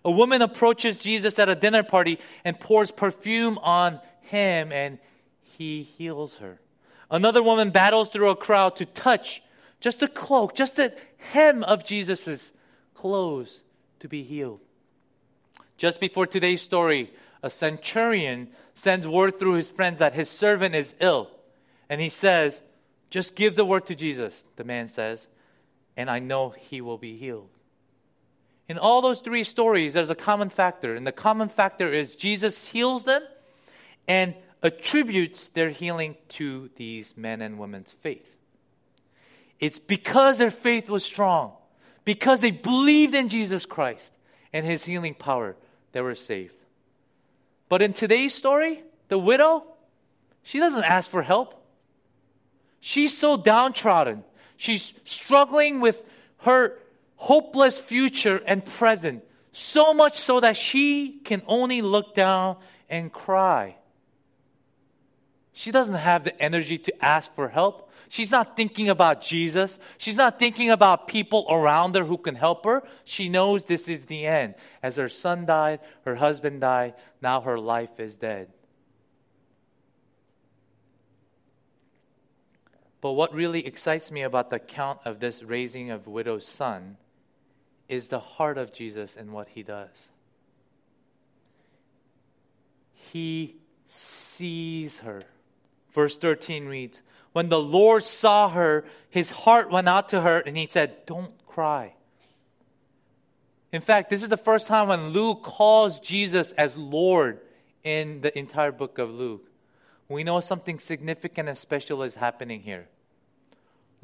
A 0.05 0.11
woman 0.11 0.43
approaches 0.43 0.99
Jesus 0.99 1.39
at 1.39 1.49
a 1.49 1.55
dinner 1.55 1.83
party 1.83 2.19
and 2.45 2.59
pours 2.59 2.91
perfume 2.91 3.57
on 3.57 3.99
him, 4.21 4.71
and 4.71 4.99
he 5.41 5.81
heals 5.81 6.37
her. 6.37 6.61
Another 7.09 7.41
woman 7.41 7.71
battles 7.71 8.09
through 8.09 8.29
a 8.29 8.35
crowd 8.35 8.75
to 8.77 8.85
touch 8.85 9.41
just 9.79 10.03
a 10.03 10.07
cloak, 10.07 10.55
just 10.55 10.75
the 10.75 10.93
hem 11.17 11.63
of 11.63 11.83
Jesus' 11.83 12.53
clothes 12.93 13.61
to 13.99 14.07
be 14.07 14.23
healed. 14.23 14.61
Just 15.77 15.99
before 15.99 16.27
today's 16.27 16.61
story, 16.61 17.11
a 17.41 17.49
centurion 17.49 18.49
sends 18.75 19.07
word 19.07 19.37
through 19.39 19.53
his 19.53 19.71
friends 19.71 19.99
that 19.99 20.13
his 20.13 20.29
servant 20.29 20.75
is 20.75 20.95
ill. 20.99 21.31
And 21.89 21.99
he 21.99 22.09
says, 22.09 22.61
just 23.09 23.35
give 23.35 23.55
the 23.55 23.65
word 23.65 23.85
to 23.87 23.95
Jesus, 23.95 24.43
the 24.55 24.63
man 24.63 24.87
says, 24.87 25.27
and 25.97 26.09
I 26.09 26.19
know 26.19 26.49
he 26.49 26.81
will 26.81 26.97
be 26.97 27.17
healed. 27.17 27.49
In 28.67 28.77
all 28.77 29.01
those 29.01 29.21
three 29.21 29.43
stories, 29.43 29.93
there's 29.93 30.09
a 30.09 30.15
common 30.15 30.49
factor, 30.49 30.95
and 30.95 31.05
the 31.05 31.11
common 31.11 31.49
factor 31.49 31.91
is 31.91 32.15
Jesus 32.15 32.67
heals 32.67 33.03
them 33.03 33.21
and 34.07 34.33
attributes 34.63 35.49
their 35.49 35.69
healing 35.69 36.15
to 36.29 36.69
these 36.75 37.15
men 37.15 37.41
and 37.41 37.59
women's 37.59 37.91
faith. 37.91 38.35
It's 39.59 39.79
because 39.79 40.37
their 40.37 40.49
faith 40.49 40.89
was 40.89 41.05
strong, 41.05 41.53
because 42.03 42.41
they 42.41 42.51
believed 42.51 43.13
in 43.13 43.29
Jesus 43.29 43.65
Christ 43.65 44.11
and 44.51 44.65
his 44.65 44.83
healing 44.83 45.13
power, 45.13 45.55
they 45.91 46.01
were 46.01 46.15
saved. 46.15 46.55
But 47.69 47.81
in 47.81 47.93
today's 47.93 48.33
story, 48.33 48.83
the 49.07 49.19
widow, 49.19 49.63
she 50.43 50.59
doesn't 50.59 50.83
ask 50.83 51.09
for 51.09 51.21
help. 51.21 51.63
She's 52.79 53.17
so 53.17 53.37
downtrodden. 53.37 54.23
She's 54.57 54.93
struggling 55.03 55.81
with 55.81 56.03
her 56.39 56.77
hopeless 57.15 57.79
future 57.79 58.41
and 58.45 58.63
present, 58.63 59.23
so 59.51 59.93
much 59.93 60.17
so 60.17 60.39
that 60.39 60.57
she 60.57 61.19
can 61.23 61.41
only 61.47 61.81
look 61.81 62.13
down 62.13 62.57
and 62.89 63.11
cry. 63.11 63.75
She 65.53 65.71
doesn't 65.71 65.95
have 65.95 66.25
the 66.25 66.39
energy 66.41 66.77
to 66.77 67.05
ask 67.05 67.33
for 67.33 67.47
help. 67.47 67.89
She's 68.09 68.29
not 68.29 68.57
thinking 68.57 68.89
about 68.89 69.21
Jesus. 69.21 69.79
She's 69.97 70.17
not 70.17 70.37
thinking 70.37 70.69
about 70.69 71.07
people 71.07 71.45
around 71.49 71.95
her 71.95 72.03
who 72.03 72.17
can 72.17 72.35
help 72.35 72.65
her. 72.65 72.83
She 73.05 73.29
knows 73.29 73.65
this 73.65 73.87
is 73.87 74.05
the 74.05 74.25
end. 74.25 74.55
As 74.83 74.97
her 74.97 75.09
son 75.09 75.45
died, 75.45 75.79
her 76.03 76.15
husband 76.15 76.61
died, 76.61 76.95
now 77.21 77.41
her 77.41 77.57
life 77.57 77.99
is 77.99 78.17
dead. 78.17 78.49
But 82.99 83.13
what 83.13 83.33
really 83.33 83.65
excites 83.65 84.11
me 84.11 84.23
about 84.23 84.49
the 84.49 84.57
account 84.57 84.99
of 85.05 85.19
this 85.19 85.41
raising 85.41 85.91
of 85.91 86.07
widow's 86.07 86.45
son 86.45 86.97
is 87.87 88.07
the 88.07 88.19
heart 88.19 88.57
of 88.57 88.73
Jesus 88.73 89.15
in 89.15 89.31
what 89.31 89.49
he 89.49 89.63
does. 89.63 90.09
He 92.93 93.55
sees 93.87 94.99
her. 94.99 95.23
Verse 95.93 96.17
13 96.17 96.65
reads 96.65 97.01
When 97.33 97.49
the 97.49 97.59
Lord 97.59 98.03
saw 98.03 98.49
her, 98.49 98.85
his 99.09 99.31
heart 99.31 99.69
went 99.69 99.87
out 99.87 100.09
to 100.09 100.21
her, 100.21 100.39
and 100.39 100.57
he 100.57 100.67
said, 100.67 101.05
Don't 101.05 101.33
cry. 101.47 101.93
In 103.71 103.81
fact, 103.81 104.09
this 104.09 104.23
is 104.23 104.29
the 104.29 104.37
first 104.37 104.67
time 104.67 104.87
when 104.87 105.09
Luke 105.09 105.43
calls 105.43 105.99
Jesus 105.99 106.51
as 106.53 106.77
Lord 106.77 107.39
in 107.83 108.21
the 108.21 108.37
entire 108.37 108.71
book 108.71 108.97
of 108.97 109.09
Luke. 109.09 109.49
We 110.07 110.23
know 110.23 110.39
something 110.39 110.79
significant 110.79 111.49
and 111.49 111.57
special 111.57 112.03
is 112.03 112.15
happening 112.15 112.61
here. 112.61 112.87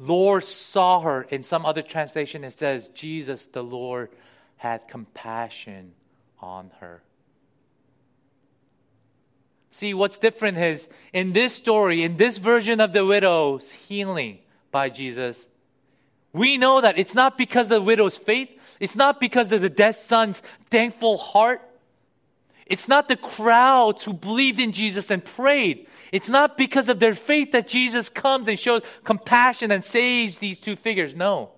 Lord 0.02 0.44
saw 0.44 1.00
her. 1.00 1.22
In 1.22 1.42
some 1.42 1.64
other 1.64 1.82
translation, 1.82 2.42
it 2.44 2.52
says, 2.52 2.88
Jesus, 2.88 3.46
the 3.46 3.62
Lord, 3.62 4.10
had 4.56 4.88
compassion 4.88 5.92
on 6.40 6.72
her. 6.80 7.02
See, 9.70 9.94
what's 9.94 10.18
different 10.18 10.58
is 10.58 10.88
in 11.12 11.32
this 11.32 11.54
story, 11.54 12.02
in 12.02 12.16
this 12.16 12.38
version 12.38 12.80
of 12.80 12.92
the 12.92 13.06
widow's 13.06 13.70
healing 13.70 14.40
by 14.70 14.90
Jesus, 14.90 15.48
we 16.32 16.58
know 16.58 16.80
that 16.80 16.98
it's 16.98 17.14
not 17.14 17.38
because 17.38 17.66
of 17.66 17.76
the 17.76 17.82
widow's 17.82 18.16
faith, 18.16 18.50
it's 18.80 18.96
not 18.96 19.20
because 19.20 19.52
of 19.52 19.60
the 19.60 19.70
dead 19.70 19.94
son's 19.94 20.42
thankful 20.68 21.16
heart, 21.16 21.62
it's 22.72 22.88
not 22.88 23.06
the 23.06 23.16
crowds 23.16 24.02
who 24.02 24.14
believed 24.14 24.58
in 24.58 24.72
Jesus 24.72 25.10
and 25.10 25.22
prayed. 25.22 25.86
It's 26.10 26.30
not 26.30 26.56
because 26.56 26.88
of 26.88 27.00
their 27.00 27.12
faith 27.12 27.52
that 27.52 27.68
Jesus 27.68 28.08
comes 28.08 28.48
and 28.48 28.58
shows 28.58 28.80
compassion 29.04 29.70
and 29.70 29.84
saves 29.84 30.38
these 30.38 30.58
two 30.58 30.74
figures. 30.76 31.14
No. 31.14 31.50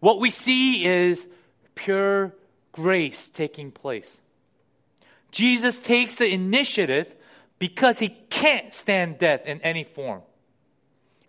What 0.00 0.20
we 0.20 0.30
see 0.30 0.84
is 0.84 1.26
pure 1.74 2.34
grace 2.72 3.30
taking 3.30 3.70
place. 3.70 4.20
Jesus 5.30 5.80
takes 5.80 6.16
the 6.16 6.30
initiative 6.30 7.14
because 7.58 8.00
he 8.00 8.10
can't 8.28 8.74
stand 8.74 9.16
death 9.16 9.46
in 9.46 9.58
any 9.62 9.84
form. 9.84 10.20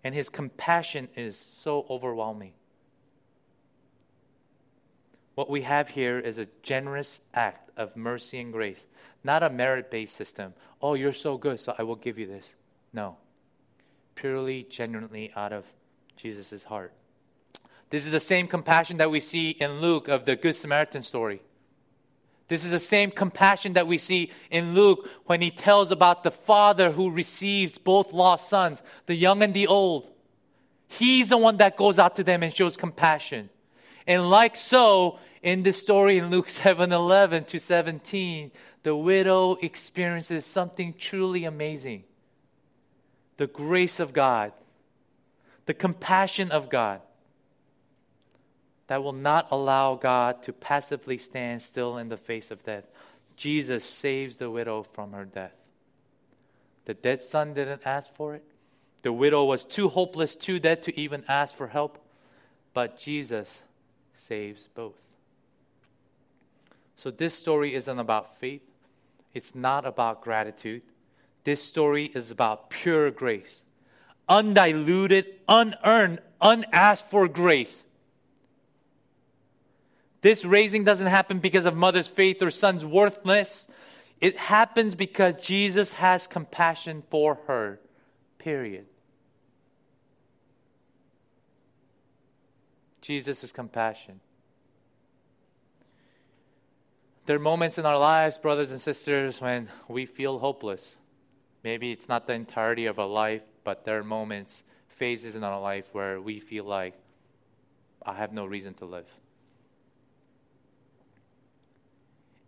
And 0.04 0.14
his 0.14 0.28
compassion 0.28 1.08
is 1.16 1.34
so 1.34 1.86
overwhelming. 1.88 2.52
What 5.36 5.50
we 5.50 5.62
have 5.62 5.90
here 5.90 6.18
is 6.18 6.38
a 6.38 6.48
generous 6.62 7.20
act 7.34 7.70
of 7.76 7.94
mercy 7.94 8.40
and 8.40 8.52
grace, 8.52 8.86
not 9.22 9.42
a 9.42 9.50
merit 9.50 9.90
based 9.90 10.16
system. 10.16 10.54
Oh, 10.80 10.94
you're 10.94 11.12
so 11.12 11.36
good, 11.36 11.60
so 11.60 11.74
I 11.78 11.82
will 11.82 11.94
give 11.94 12.18
you 12.18 12.26
this. 12.26 12.54
No. 12.94 13.18
Purely, 14.14 14.64
genuinely 14.64 15.30
out 15.36 15.52
of 15.52 15.66
Jesus' 16.16 16.64
heart. 16.64 16.94
This 17.90 18.06
is 18.06 18.12
the 18.12 18.18
same 18.18 18.48
compassion 18.48 18.96
that 18.96 19.10
we 19.10 19.20
see 19.20 19.50
in 19.50 19.82
Luke 19.82 20.08
of 20.08 20.24
the 20.24 20.36
Good 20.36 20.56
Samaritan 20.56 21.02
story. 21.02 21.42
This 22.48 22.64
is 22.64 22.70
the 22.70 22.80
same 22.80 23.10
compassion 23.10 23.74
that 23.74 23.86
we 23.86 23.98
see 23.98 24.32
in 24.50 24.72
Luke 24.72 25.06
when 25.26 25.42
he 25.42 25.50
tells 25.50 25.90
about 25.90 26.22
the 26.22 26.30
father 26.30 26.92
who 26.92 27.10
receives 27.10 27.76
both 27.76 28.14
lost 28.14 28.48
sons, 28.48 28.82
the 29.04 29.14
young 29.14 29.42
and 29.42 29.52
the 29.52 29.66
old. 29.66 30.10
He's 30.88 31.28
the 31.28 31.36
one 31.36 31.58
that 31.58 31.76
goes 31.76 31.98
out 31.98 32.16
to 32.16 32.24
them 32.24 32.42
and 32.42 32.54
shows 32.54 32.78
compassion. 32.78 33.50
And 34.06 34.30
like 34.30 34.56
so, 34.56 35.18
in 35.42 35.62
this 35.62 35.78
story 35.78 36.18
in 36.18 36.30
Luke 36.30 36.48
7 36.50 36.92
11 36.92 37.44
to 37.44 37.58
17, 37.58 38.50
the 38.82 38.94
widow 38.94 39.56
experiences 39.56 40.44
something 40.46 40.94
truly 40.96 41.44
amazing 41.44 42.04
the 43.36 43.46
grace 43.46 44.00
of 44.00 44.14
God, 44.14 44.52
the 45.66 45.74
compassion 45.74 46.50
of 46.50 46.70
God 46.70 47.02
that 48.86 49.02
will 49.02 49.12
not 49.12 49.48
allow 49.50 49.94
God 49.94 50.42
to 50.44 50.52
passively 50.52 51.18
stand 51.18 51.62
still 51.62 51.98
in 51.98 52.08
the 52.08 52.16
face 52.16 52.50
of 52.50 52.64
death. 52.64 52.84
Jesus 53.36 53.84
saves 53.84 54.38
the 54.38 54.50
widow 54.50 54.82
from 54.82 55.12
her 55.12 55.24
death. 55.24 55.52
The 56.86 56.94
dead 56.94 57.22
son 57.22 57.52
didn't 57.52 57.82
ask 57.84 58.12
for 58.14 58.34
it. 58.34 58.44
The 59.02 59.12
widow 59.12 59.44
was 59.44 59.64
too 59.64 59.88
hopeless, 59.88 60.34
too 60.36 60.58
dead 60.58 60.82
to 60.84 60.98
even 60.98 61.24
ask 61.28 61.54
for 61.54 61.68
help. 61.68 61.98
But 62.72 62.98
Jesus 62.98 63.62
saves 64.16 64.68
both. 64.74 64.98
So 66.96 67.10
this 67.10 67.34
story 67.34 67.74
isn't 67.74 67.98
about 67.98 68.38
faith, 68.38 68.62
it's 69.34 69.54
not 69.54 69.86
about 69.86 70.22
gratitude. 70.22 70.82
This 71.44 71.62
story 71.62 72.06
is 72.06 72.32
about 72.32 72.70
pure 72.70 73.12
grace, 73.12 73.62
undiluted, 74.28 75.26
unearned, 75.48 76.20
unasked 76.40 77.08
for 77.08 77.28
grace. 77.28 77.86
This 80.22 80.44
raising 80.44 80.82
doesn't 80.82 81.06
happen 81.06 81.38
because 81.38 81.66
of 81.66 81.76
mother's 81.76 82.08
faith 82.08 82.42
or 82.42 82.50
son's 82.50 82.84
worthlessness. 82.84 83.68
It 84.20 84.36
happens 84.36 84.96
because 84.96 85.34
Jesus 85.34 85.92
has 85.92 86.26
compassion 86.26 87.04
for 87.10 87.38
her. 87.46 87.78
Period. 88.38 88.86
Jesus 93.06 93.52
compassion. 93.52 94.18
There 97.26 97.36
are 97.36 97.40
moments 97.40 97.78
in 97.78 97.86
our 97.86 97.98
lives, 97.98 98.36
brothers 98.36 98.72
and 98.72 98.80
sisters, 98.80 99.40
when 99.40 99.68
we 99.86 100.06
feel 100.06 100.40
hopeless. 100.40 100.96
Maybe 101.62 101.92
it's 101.92 102.08
not 102.08 102.26
the 102.26 102.32
entirety 102.32 102.86
of 102.86 102.98
our 102.98 103.06
life, 103.06 103.42
but 103.62 103.84
there 103.84 104.00
are 104.00 104.04
moments, 104.04 104.64
phases 104.88 105.36
in 105.36 105.44
our 105.44 105.60
life 105.60 105.94
where 105.94 106.20
we 106.20 106.40
feel 106.40 106.64
like, 106.64 106.94
I 108.04 108.14
have 108.14 108.32
no 108.32 108.44
reason 108.44 108.74
to 108.74 108.84
live. 108.84 109.08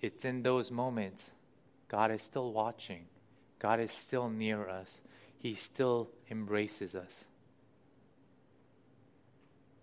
It's 0.01 0.25
in 0.25 0.43
those 0.43 0.73
moments 0.73 1.31
God 1.87 2.11
is 2.11 2.23
still 2.23 2.53
watching, 2.53 3.07
God 3.61 3.79
is 3.79 3.93
still 3.93 4.29
near 4.29 4.69
us, 4.69 5.03
He 5.39 5.55
still 5.55 6.09
embraces 6.29 6.97
us. 6.97 7.28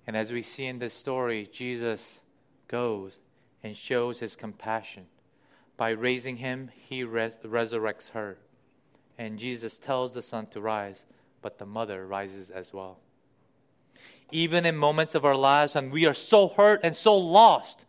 And 0.08 0.16
as 0.16 0.32
we 0.32 0.42
see 0.42 0.66
in 0.66 0.80
this 0.80 0.94
story, 0.94 1.50
Jesus 1.52 2.20
goes 2.68 3.20
and 3.64 3.76
shows 3.76 4.20
his 4.20 4.36
compassion. 4.36 5.08
By 5.78 5.90
raising 5.90 6.38
him, 6.38 6.70
he 6.76 7.04
res- 7.04 7.38
resurrects 7.44 8.10
her. 8.12 8.38
And 9.18 9.40
Jesus 9.40 9.78
tells 9.78 10.14
the 10.14 10.22
son 10.22 10.48
to 10.48 10.62
rise, 10.62 11.06
but 11.42 11.58
the 11.58 11.66
mother 11.66 12.06
rises 12.06 12.50
as 12.50 12.74
well. 12.74 13.00
Even 14.32 14.66
in 14.66 14.76
moments 14.76 15.16
of 15.16 15.26
our 15.26 15.36
lives 15.36 15.76
when 15.76 15.92
we 15.92 16.06
are 16.06 16.14
so 16.14 16.48
hurt 16.48 16.82
and 16.84 16.96
so 16.96 17.18
lost, 17.18 17.86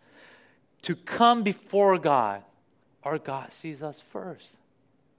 to 0.82 0.94
come 0.94 1.42
before 1.42 1.98
God, 1.98 2.42
our 3.02 3.18
God 3.18 3.52
sees 3.52 3.82
us 3.82 4.00
first. 4.00 4.54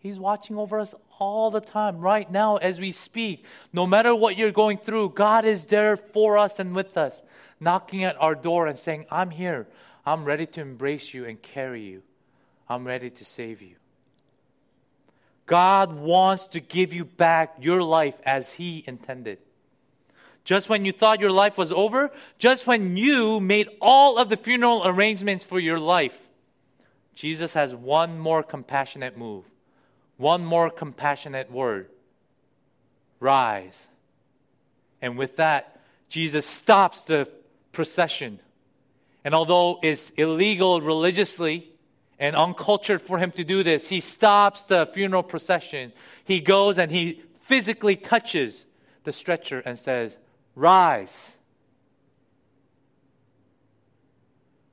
He's 0.08 0.20
watching 0.20 0.58
over 0.58 0.80
us 0.80 0.96
all 1.20 1.52
the 1.52 1.60
time, 1.60 2.00
right 2.00 2.32
now, 2.32 2.56
as 2.56 2.80
we 2.80 2.94
speak. 2.94 3.44
No 3.74 3.86
matter 3.86 4.16
what 4.16 4.38
you're 4.38 4.52
going 4.52 4.78
through, 4.78 5.10
God 5.10 5.44
is 5.44 5.66
there 5.66 5.98
for 5.98 6.38
us 6.38 6.60
and 6.60 6.74
with 6.74 6.98
us, 6.98 7.22
knocking 7.60 8.06
at 8.06 8.16
our 8.22 8.34
door 8.34 8.68
and 8.68 8.80
saying, 8.80 9.06
I'm 9.12 9.30
here. 9.30 9.68
I'm 10.06 10.24
ready 10.24 10.46
to 10.46 10.62
embrace 10.62 11.14
you 11.14 11.26
and 11.26 11.42
carry 11.42 11.84
you. 11.84 12.04
I'm 12.70 12.88
ready 12.88 13.10
to 13.10 13.26
save 13.26 13.62
you. 13.62 13.76
God 15.46 15.94
wants 15.94 16.48
to 16.50 16.62
give 16.62 16.94
you 16.94 17.04
back 17.04 17.56
your 17.60 17.84
life 17.84 18.18
as 18.26 18.54
He 18.54 18.86
intended. 18.88 19.40
Just 20.46 20.70
when 20.70 20.86
you 20.86 20.94
thought 20.94 21.20
your 21.20 21.32
life 21.32 21.58
was 21.58 21.74
over, 21.74 22.12
just 22.38 22.66
when 22.66 22.96
you 22.96 23.42
made 23.42 23.68
all 23.82 24.18
of 24.18 24.30
the 24.30 24.38
funeral 24.38 24.88
arrangements 24.88 25.44
for 25.44 25.60
your 25.60 25.80
life, 25.80 26.18
Jesus 27.14 27.52
has 27.52 27.76
one 27.76 28.18
more 28.18 28.44
compassionate 28.44 29.18
move, 29.18 29.44
one 30.18 30.44
more 30.44 30.70
compassionate 30.70 31.52
word 31.52 31.90
rise. 33.20 33.88
And 35.02 35.18
with 35.18 35.38
that, 35.38 35.80
Jesus 36.10 36.46
stops 36.46 37.04
the 37.04 37.30
procession 37.72 38.40
and 39.28 39.36
although 39.36 39.78
it's 39.84 40.12
illegal 40.12 40.80
religiously 40.80 41.70
and 42.18 42.34
uncultured 42.34 43.02
for 43.02 43.18
him 43.18 43.32
to 43.32 43.44
do 43.44 43.62
this, 43.62 43.90
he 43.90 44.00
stops 44.00 44.64
the 44.64 44.86
funeral 44.86 45.22
procession. 45.22 45.92
He 46.24 46.40
goes 46.40 46.78
and 46.78 46.90
he 46.90 47.22
physically 47.42 47.98
touches 47.98 48.66
the 49.04 49.12
stretcher 49.12 49.62
and 49.66 49.78
says, 49.78 50.18
Rise. 50.56 51.36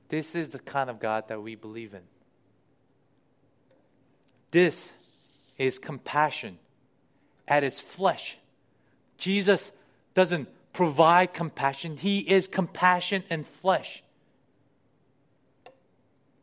This 0.07 0.35
is 0.35 0.51
the 0.51 0.59
kind 0.59 0.89
of 0.89 1.01
God 1.01 1.27
that 1.27 1.41
we 1.43 1.55
believe 1.55 1.93
in. 1.93 2.03
This 4.51 4.93
is 5.57 5.79
compassion 5.79 6.57
at 7.47 7.63
its 7.63 7.79
flesh. 7.79 8.37
Jesus 9.17 9.71
doesn't 10.13 10.49
provide 10.73 11.33
compassion, 11.33 11.97
He 11.97 12.19
is 12.19 12.47
compassion 12.47 13.23
and 13.29 13.47
flesh. 13.47 14.03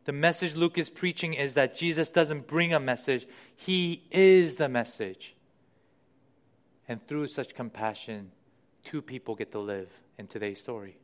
The 0.04 0.12
message 0.12 0.56
Luke 0.56 0.78
is 0.78 0.90
preaching 0.90 1.34
is 1.34 1.54
that 1.54 1.76
Jesus 1.76 2.10
doesn't 2.10 2.46
bring 2.46 2.72
a 2.72 2.80
message, 2.80 3.26
He 3.54 4.02
is 4.10 4.56
the 4.56 4.68
message. 4.68 5.34
And 6.88 7.06
through 7.06 7.28
such 7.28 7.54
compassion, 7.54 8.32
two 8.84 9.02
people 9.02 9.34
get 9.34 9.52
to 9.52 9.58
live 9.58 9.90
in 10.18 10.26
today's 10.26 10.60
story. 10.60 10.96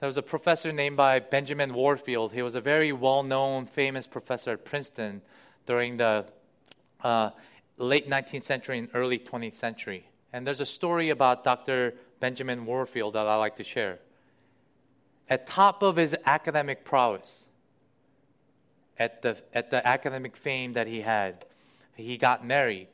there 0.00 0.06
was 0.06 0.16
a 0.16 0.22
professor 0.22 0.72
named 0.72 0.96
by 0.96 1.18
Benjamin 1.18 1.74
Warfield. 1.74 2.32
He 2.32 2.42
was 2.42 2.54
a 2.54 2.60
very 2.60 2.92
well-known, 2.92 3.66
famous 3.66 4.06
professor 4.06 4.52
at 4.52 4.64
Princeton 4.64 5.22
during 5.68 5.98
the 5.98 6.24
uh, 7.04 7.28
late 7.76 8.08
19th 8.08 8.42
century 8.42 8.78
and 8.78 8.88
early 8.94 9.18
20th 9.18 9.54
century. 9.54 10.08
And 10.32 10.46
there's 10.46 10.62
a 10.62 10.66
story 10.66 11.10
about 11.10 11.44
Dr. 11.44 11.94
Benjamin 12.20 12.64
Warfield 12.64 13.14
that 13.14 13.26
I 13.26 13.36
like 13.36 13.56
to 13.56 13.64
share. 13.64 13.98
At 15.28 15.46
top 15.46 15.82
of 15.82 15.96
his 15.96 16.16
academic 16.24 16.86
prowess, 16.86 17.48
at 18.98 19.20
the, 19.20 19.36
at 19.52 19.70
the 19.70 19.86
academic 19.86 20.38
fame 20.38 20.72
that 20.72 20.86
he 20.86 21.02
had, 21.02 21.44
he 21.94 22.16
got 22.16 22.46
married. 22.46 22.88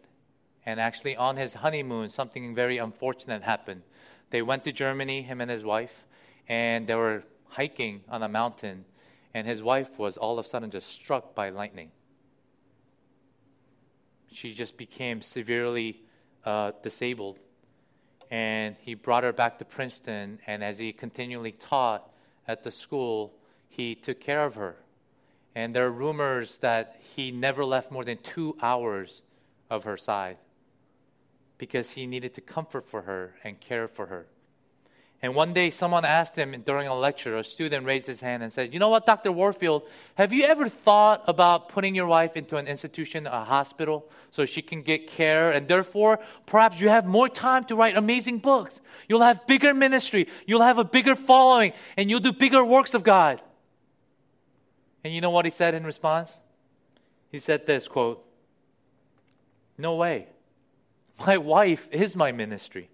And 0.66 0.80
actually, 0.80 1.14
on 1.14 1.36
his 1.36 1.54
honeymoon, 1.54 2.10
something 2.10 2.56
very 2.56 2.78
unfortunate 2.78 3.44
happened. 3.44 3.82
They 4.30 4.42
went 4.42 4.64
to 4.64 4.72
Germany, 4.72 5.22
him 5.22 5.40
and 5.40 5.50
his 5.50 5.64
wife, 5.64 6.06
and 6.48 6.88
they 6.88 6.96
were 6.96 7.22
hiking 7.46 8.02
on 8.08 8.24
a 8.24 8.28
mountain, 8.28 8.84
and 9.32 9.46
his 9.46 9.62
wife 9.62 9.96
was 9.96 10.16
all 10.16 10.40
of 10.40 10.44
a 10.44 10.48
sudden 10.48 10.70
just 10.70 10.88
struck 10.88 11.36
by 11.36 11.50
lightning. 11.50 11.92
She 14.34 14.52
just 14.52 14.76
became 14.76 15.22
severely 15.22 16.02
uh, 16.44 16.72
disabled. 16.82 17.38
And 18.32 18.74
he 18.80 18.94
brought 18.94 19.22
her 19.22 19.32
back 19.32 19.58
to 19.58 19.64
Princeton, 19.64 20.40
and 20.46 20.64
as 20.64 20.78
he 20.80 20.92
continually 20.92 21.52
taught 21.52 22.10
at 22.48 22.64
the 22.64 22.72
school, 22.72 23.32
he 23.68 23.94
took 23.94 24.20
care 24.20 24.44
of 24.44 24.56
her. 24.56 24.76
And 25.54 25.72
there 25.72 25.86
are 25.86 25.90
rumors 25.90 26.58
that 26.58 27.00
he 27.14 27.30
never 27.30 27.64
left 27.64 27.92
more 27.92 28.04
than 28.04 28.18
two 28.18 28.56
hours 28.60 29.22
of 29.70 29.84
her 29.84 29.96
side 29.96 30.38
because 31.56 31.92
he 31.92 32.04
needed 32.04 32.34
to 32.34 32.40
comfort 32.40 32.86
for 32.86 33.02
her 33.02 33.36
and 33.44 33.60
care 33.60 33.86
for 33.86 34.06
her. 34.06 34.26
And 35.24 35.34
one 35.34 35.54
day, 35.54 35.70
someone 35.70 36.04
asked 36.04 36.36
him 36.36 36.54
during 36.66 36.86
a 36.86 36.94
lecture, 36.94 37.38
a 37.38 37.42
student 37.42 37.86
raised 37.86 38.06
his 38.06 38.20
hand 38.20 38.42
and 38.42 38.52
said, 38.52 38.74
You 38.74 38.78
know 38.78 38.90
what, 38.90 39.06
Dr. 39.06 39.32
Warfield, 39.32 39.84
have 40.16 40.34
you 40.34 40.44
ever 40.44 40.68
thought 40.68 41.24
about 41.26 41.70
putting 41.70 41.94
your 41.94 42.04
wife 42.04 42.36
into 42.36 42.58
an 42.58 42.66
institution, 42.66 43.26
a 43.26 43.42
hospital, 43.42 44.06
so 44.30 44.44
she 44.44 44.60
can 44.60 44.82
get 44.82 45.06
care? 45.06 45.50
And 45.50 45.66
therefore, 45.66 46.18
perhaps 46.44 46.78
you 46.78 46.90
have 46.90 47.06
more 47.06 47.26
time 47.26 47.64
to 47.64 47.74
write 47.74 47.96
amazing 47.96 48.40
books. 48.40 48.82
You'll 49.08 49.22
have 49.22 49.46
bigger 49.46 49.72
ministry, 49.72 50.28
you'll 50.46 50.60
have 50.60 50.76
a 50.76 50.84
bigger 50.84 51.14
following, 51.14 51.72
and 51.96 52.10
you'll 52.10 52.20
do 52.20 52.30
bigger 52.30 52.62
works 52.62 52.92
of 52.92 53.02
God. 53.02 53.40
And 55.04 55.14
you 55.14 55.22
know 55.22 55.30
what 55.30 55.46
he 55.46 55.50
said 55.50 55.72
in 55.72 55.86
response? 55.86 56.38
He 57.32 57.38
said 57.38 57.64
this 57.64 57.88
quote, 57.88 58.22
No 59.78 59.94
way. 59.96 60.26
My 61.18 61.38
wife 61.38 61.88
is 61.90 62.14
my 62.14 62.30
ministry. 62.30 62.90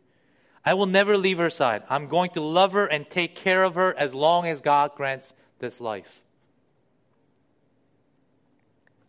I 0.65 0.75
will 0.75 0.87
never 0.87 1.17
leave 1.17 1.39
her 1.39 1.51
side. 1.51 1.83
I'm 1.89 2.07
going 2.07 2.31
to 2.31 2.43
love 2.43 2.73
her 2.75 2.87
and 2.87 3.09
take 3.09 3.35
care 3.35 3.63
of 3.63 3.77
her 3.77 3.97
as 3.97 4.13
long 4.13 4.47
as 4.47 4.61
God 4.61 4.95
grants 4.95 5.35
this 5.59 5.81
life. 5.81 6.23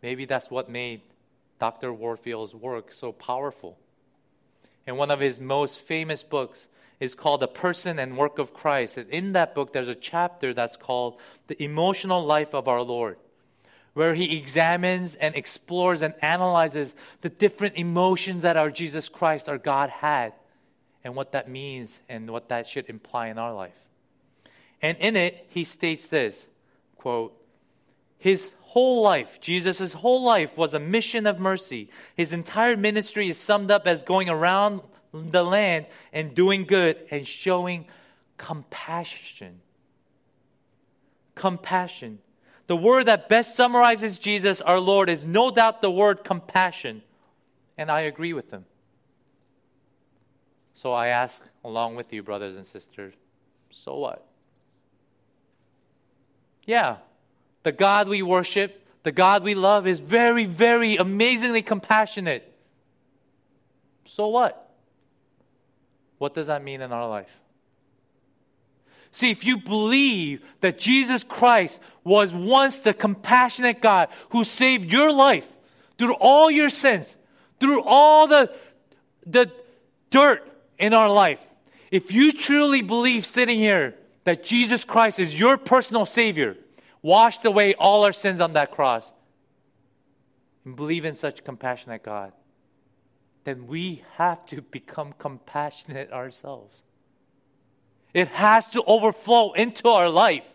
Maybe 0.02 0.26
that's 0.26 0.50
what 0.50 0.70
made 0.70 1.02
Dr. 1.60 1.94
Warfield's 1.94 2.56
work 2.56 2.94
so 2.94 3.12
powerful. 3.12 3.78
And 4.88 4.98
one 4.98 5.12
of 5.12 5.20
his 5.20 5.40
most 5.40 5.82
famous 5.82 6.24
books 6.24 6.68
is 7.00 7.16
called 7.16 7.42
The 7.42 7.48
Person 7.48 8.00
and 8.00 8.18
Work 8.18 8.40
of 8.40 8.54
Christ. 8.54 8.98
And 8.98 9.10
in 9.10 9.34
that 9.34 9.54
book, 9.54 9.74
there's 9.74 9.88
a 9.88 9.96
chapter 9.96 10.54
that's 10.54 10.78
called 10.78 11.20
The 11.48 11.62
Emotional 11.62 12.26
Life 12.26 12.56
of 12.56 12.68
Our 12.68 12.82
Lord, 12.82 13.18
where 13.94 14.16
he 14.16 14.38
examines 14.38 15.16
and 15.16 15.36
explores 15.36 16.02
and 16.02 16.14
analyzes 16.22 16.96
the 17.22 17.30
different 17.30 17.76
emotions 17.76 18.44
that 18.44 18.58
our 18.58 18.72
Jesus 18.72 19.10
Christ, 19.10 19.50
our 19.50 19.58
God, 19.58 19.90
had 19.90 20.34
and 21.04 21.16
what 21.16 21.32
that 21.32 21.50
means 21.50 22.00
and 22.10 22.30
what 22.30 22.50
that 22.50 22.68
should 22.68 22.90
imply 22.90 23.28
in 23.28 23.38
our 23.38 23.54
life. 23.54 23.78
And 24.82 24.98
in 25.00 25.16
it, 25.16 25.46
he 25.50 25.64
states 25.64 26.08
this 26.08 26.48
quote, 26.98 27.36
his 28.18 28.54
whole 28.62 29.02
life, 29.02 29.42
Jesus' 29.42 29.94
whole 29.94 30.24
life 30.24 30.58
was 30.58 30.74
a 30.74 30.80
mission 30.80 31.26
of 31.26 31.40
mercy. 31.40 31.90
His 32.16 32.32
entire 32.32 32.78
ministry 32.78 33.30
is 33.30 33.38
summed 33.38 33.72
up 33.72 33.88
as 33.88 34.04
going 34.04 34.30
around 34.30 34.82
the 35.12 35.44
land 35.44 35.88
and 36.14 36.36
doing 36.36 36.66
good 36.66 36.98
and 37.10 37.26
showing 37.26 37.86
compassion. 38.38 39.62
Compassion. 41.34 42.20
The 42.68 42.78
word 42.78 43.08
that 43.08 43.28
best 43.28 43.56
summarizes 43.56 44.20
Jesus, 44.20 44.62
our 44.62 44.80
Lord, 44.80 45.10
is 45.10 45.26
no 45.26 45.52
doubt 45.52 45.82
the 45.82 45.92
word 45.92 46.24
compassion. 46.24 47.02
And 47.78 47.90
I 47.90 48.02
agree 48.02 48.34
with 48.34 48.52
him. 48.52 48.66
So 50.74 50.94
I 50.94 51.08
ask 51.08 51.44
along 51.64 51.96
with 51.96 52.12
you, 52.14 52.24
brothers 52.24 52.56
and 52.56 52.66
sisters, 52.66 53.14
so 53.70 53.98
what? 53.98 54.26
Yeah, 56.66 56.98
the 57.64 57.72
God 57.72 58.08
we 58.08 58.22
worship, 58.22 58.86
the 59.04 59.12
God 59.12 59.44
we 59.44 59.56
love 59.56 59.88
is 59.88 60.00
very, 60.00 60.46
very 60.46 60.96
amazingly 60.96 61.62
compassionate. 61.62 62.48
So 64.06 64.28
what? 64.28 64.70
What 66.18 66.34
does 66.34 66.48
that 66.48 66.64
mean 66.64 66.82
in 66.82 66.92
our 66.92 67.08
life? 67.08 67.32
See, 69.12 69.30
if 69.30 69.46
you 69.46 69.58
believe 69.58 70.42
that 70.62 70.78
Jesus 70.80 71.24
Christ 71.24 71.80
was 72.04 72.34
once 72.34 72.80
the 72.80 72.94
compassionate 72.94 73.82
God 73.82 74.08
who 74.30 74.44
saved 74.44 74.92
your 74.92 75.12
life 75.12 75.52
through 75.98 76.14
all 76.14 76.50
your 76.50 76.70
sins, 76.70 77.18
through 77.60 77.84
all 77.84 78.28
the, 78.28 78.52
the 79.26 79.52
dirt 80.10 80.48
in 80.82 80.94
our 80.94 81.10
life, 81.10 81.40
if 81.92 82.12
you 82.12 82.32
truly 82.34 82.82
believe 82.82 83.26
sitting 83.26 83.60
here 83.60 83.96
that 84.24 84.44
Jesus 84.44 84.84
Christ 84.84 85.20
is 85.20 85.40
your 85.40 85.58
personal 85.58 86.06
Savior, 86.06 86.58
washed 87.02 87.46
away 87.46 87.74
all 87.76 88.04
our 88.04 88.14
sins 88.14 88.40
on 88.40 88.54
that 88.54 88.72
cross, 88.72 89.12
and 90.66 90.76
believe 90.76 91.06
in 91.06 91.16
such 91.16 91.44
compassionate 91.44 92.04
God, 92.04 92.34
then 93.44 93.68
we 93.68 94.04
have 94.18 94.46
to 94.48 94.62
become 94.62 95.14
compassionate 95.18 96.12
ourselves. 96.12 96.84
It 98.14 98.28
has 98.30 98.72
to 98.72 98.84
overflow 98.84 99.54
into 99.54 99.88
our 99.88 100.10
life. 100.10 100.48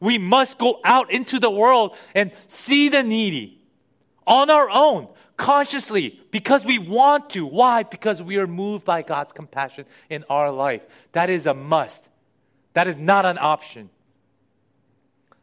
We 0.00 0.18
must 0.18 0.58
go 0.58 0.80
out 0.84 1.10
into 1.12 1.38
the 1.38 1.50
world 1.50 1.96
and 2.14 2.32
see 2.46 2.88
the 2.88 3.02
needy 3.02 3.60
on 4.26 4.50
our 4.50 4.68
own 4.70 5.08
consciously 5.38 6.20
because 6.30 6.66
we 6.66 6.78
want 6.78 7.30
to. 7.30 7.46
Why? 7.46 7.84
Because 7.84 8.20
we 8.20 8.36
are 8.36 8.46
moved 8.46 8.84
by 8.84 9.00
God's 9.00 9.32
compassion 9.32 9.86
in 10.10 10.24
our 10.28 10.50
life. 10.50 10.82
That 11.12 11.30
is 11.30 11.46
a 11.46 11.54
must, 11.54 12.06
that 12.74 12.86
is 12.86 12.96
not 12.98 13.24
an 13.24 13.38
option. 13.40 13.88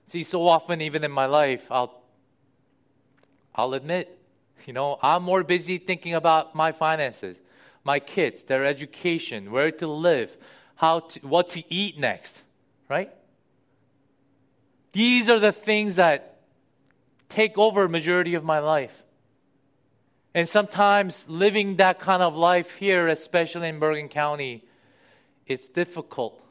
See, 0.06 0.22
so 0.22 0.48
often, 0.48 0.82
even 0.82 1.04
in 1.04 1.12
my 1.12 1.26
life, 1.26 1.66
I'll, 1.72 2.04
I'll 3.56 3.74
admit, 3.74 4.20
you 4.68 4.74
know, 4.74 5.00
I'm 5.02 5.24
more 5.24 5.44
busy 5.44 5.80
thinking 5.80 6.14
about 6.14 6.54
my 6.54 6.72
finances, 6.72 7.40
my 7.84 8.00
kids, 8.00 8.44
their 8.44 8.66
education, 8.66 9.52
where 9.52 9.72
to 9.72 9.88
live, 9.88 10.38
how 10.76 11.00
to, 11.00 11.20
what 11.22 11.50
to 11.52 11.64
eat 11.74 11.98
next, 11.98 12.44
right? 12.88 13.12
These 14.92 15.30
are 15.30 15.40
the 15.40 15.52
things 15.52 15.96
that 15.96 16.42
take 17.30 17.58
over 17.58 17.88
majority 17.88 18.36
of 18.36 18.44
my 18.44 18.60
life. 18.60 19.05
And 20.36 20.50
sometimes 20.50 21.30
living 21.30 21.78
that 21.78 22.00
kind 22.00 22.22
of 22.22 22.36
life 22.36 22.76
here, 22.76 23.08
especially 23.08 23.70
in 23.70 23.80
Bergen 23.80 24.10
County, 24.10 24.66
it's 25.48 25.70
difficult 25.70 26.44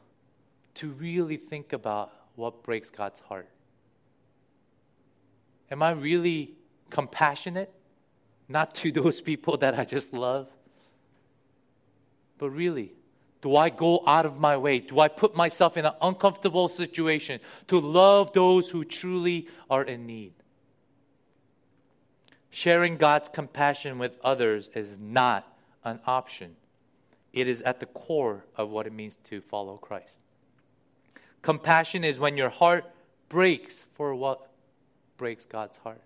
to 0.75 0.89
really 0.89 1.37
think 1.37 1.71
about 1.71 2.11
what 2.35 2.63
breaks 2.63 2.89
God's 2.89 3.19
heart. 3.19 3.47
Am 5.69 5.83
I 5.83 5.91
really 5.91 6.55
compassionate? 6.89 7.71
Not 8.49 8.73
to 8.75 8.91
those 9.01 9.21
people 9.21 9.55
that 9.57 9.77
I 9.77 9.85
just 9.85 10.13
love, 10.13 10.47
but 12.39 12.49
really, 12.49 12.91
do 13.43 13.55
I 13.55 13.69
go 13.69 14.03
out 14.07 14.25
of 14.25 14.39
my 14.39 14.57
way? 14.57 14.79
Do 14.79 14.99
I 14.99 15.09
put 15.09 15.35
myself 15.35 15.77
in 15.77 15.85
an 15.85 15.93
uncomfortable 16.01 16.69
situation 16.69 17.39
to 17.67 17.79
love 17.79 18.33
those 18.33 18.67
who 18.67 18.83
truly 18.83 19.47
are 19.69 19.83
in 19.83 20.07
need? 20.07 20.33
Sharing 22.55 22.95
God's 22.95 23.27
compassion 23.27 23.99
with 23.99 24.17
others 24.23 24.69
is 24.73 24.97
not 24.97 25.45
an 25.83 25.99
option. 26.07 26.55
It 27.33 27.49
is 27.49 27.61
at 27.63 27.81
the 27.81 27.85
core 27.85 28.45
of 28.55 28.69
what 28.69 28.87
it 28.87 28.93
means 28.93 29.17
to 29.25 29.41
follow 29.41 29.75
Christ. 29.75 30.19
Compassion 31.41 32.05
is 32.05 32.17
when 32.17 32.37
your 32.37 32.47
heart 32.47 32.85
breaks 33.27 33.83
for 33.95 34.15
what 34.15 34.49
breaks 35.17 35.43
God's 35.43 35.75
heart. 35.79 35.99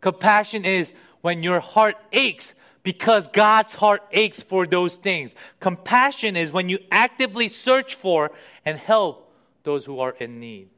Compassion 0.00 0.64
is 0.64 0.90
when 1.20 1.42
your 1.42 1.60
heart 1.60 1.96
aches 2.14 2.54
because 2.82 3.28
God's 3.28 3.74
heart 3.74 4.02
aches 4.10 4.42
for 4.42 4.66
those 4.66 4.96
things. 4.96 5.34
Compassion 5.60 6.34
is 6.34 6.50
when 6.50 6.70
you 6.70 6.78
actively 6.90 7.48
search 7.48 7.94
for 7.94 8.32
and 8.64 8.78
help 8.78 9.30
those 9.64 9.84
who 9.84 10.00
are 10.00 10.12
in 10.18 10.40
need. 10.40 10.70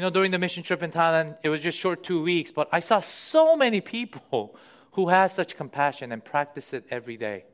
You 0.00 0.06
know, 0.06 0.10
during 0.10 0.30
the 0.30 0.38
mission 0.38 0.62
trip 0.62 0.82
in 0.82 0.90
Thailand, 0.90 1.36
it 1.42 1.50
was 1.50 1.60
just 1.60 1.76
short 1.76 2.02
two 2.02 2.22
weeks, 2.22 2.50
but 2.50 2.70
I 2.72 2.80
saw 2.80 3.00
so 3.00 3.54
many 3.54 3.82
people 3.82 4.56
who 4.92 5.10
had 5.10 5.26
such 5.26 5.58
compassion 5.58 6.10
and 6.10 6.24
practice 6.24 6.72
it 6.72 6.86
every 6.90 7.18
day. 7.18 7.44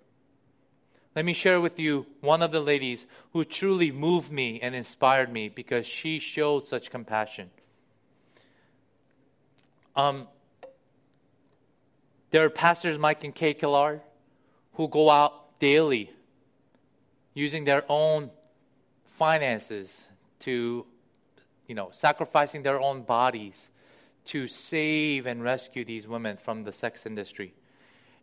Let 1.16 1.24
me 1.24 1.32
share 1.32 1.60
with 1.60 1.80
you 1.80 2.06
one 2.20 2.42
of 2.42 2.52
the 2.52 2.60
ladies 2.60 3.04
who 3.32 3.42
truly 3.42 3.90
moved 3.90 4.30
me 4.30 4.60
and 4.60 4.76
inspired 4.76 5.32
me 5.32 5.48
because 5.48 5.88
she 5.88 6.20
showed 6.20 6.68
such 6.68 6.88
compassion. 6.88 7.50
Um, 9.96 10.28
there 12.30 12.44
are 12.44 12.50
pastors 12.50 12.96
Mike 12.96 13.24
and 13.24 13.34
Kay 13.34 13.54
Killard 13.54 14.02
who 14.74 14.86
go 14.86 15.10
out 15.10 15.58
daily 15.58 16.12
using 17.34 17.64
their 17.64 17.82
own 17.88 18.30
finances 19.02 20.04
to, 20.38 20.86
you 21.66 21.74
know, 21.74 21.88
sacrificing 21.92 22.62
their 22.62 22.80
own 22.80 23.02
bodies 23.02 23.70
to 24.26 24.48
save 24.48 25.26
and 25.26 25.42
rescue 25.42 25.84
these 25.84 26.06
women 26.06 26.36
from 26.36 26.64
the 26.64 26.72
sex 26.72 27.06
industry. 27.06 27.54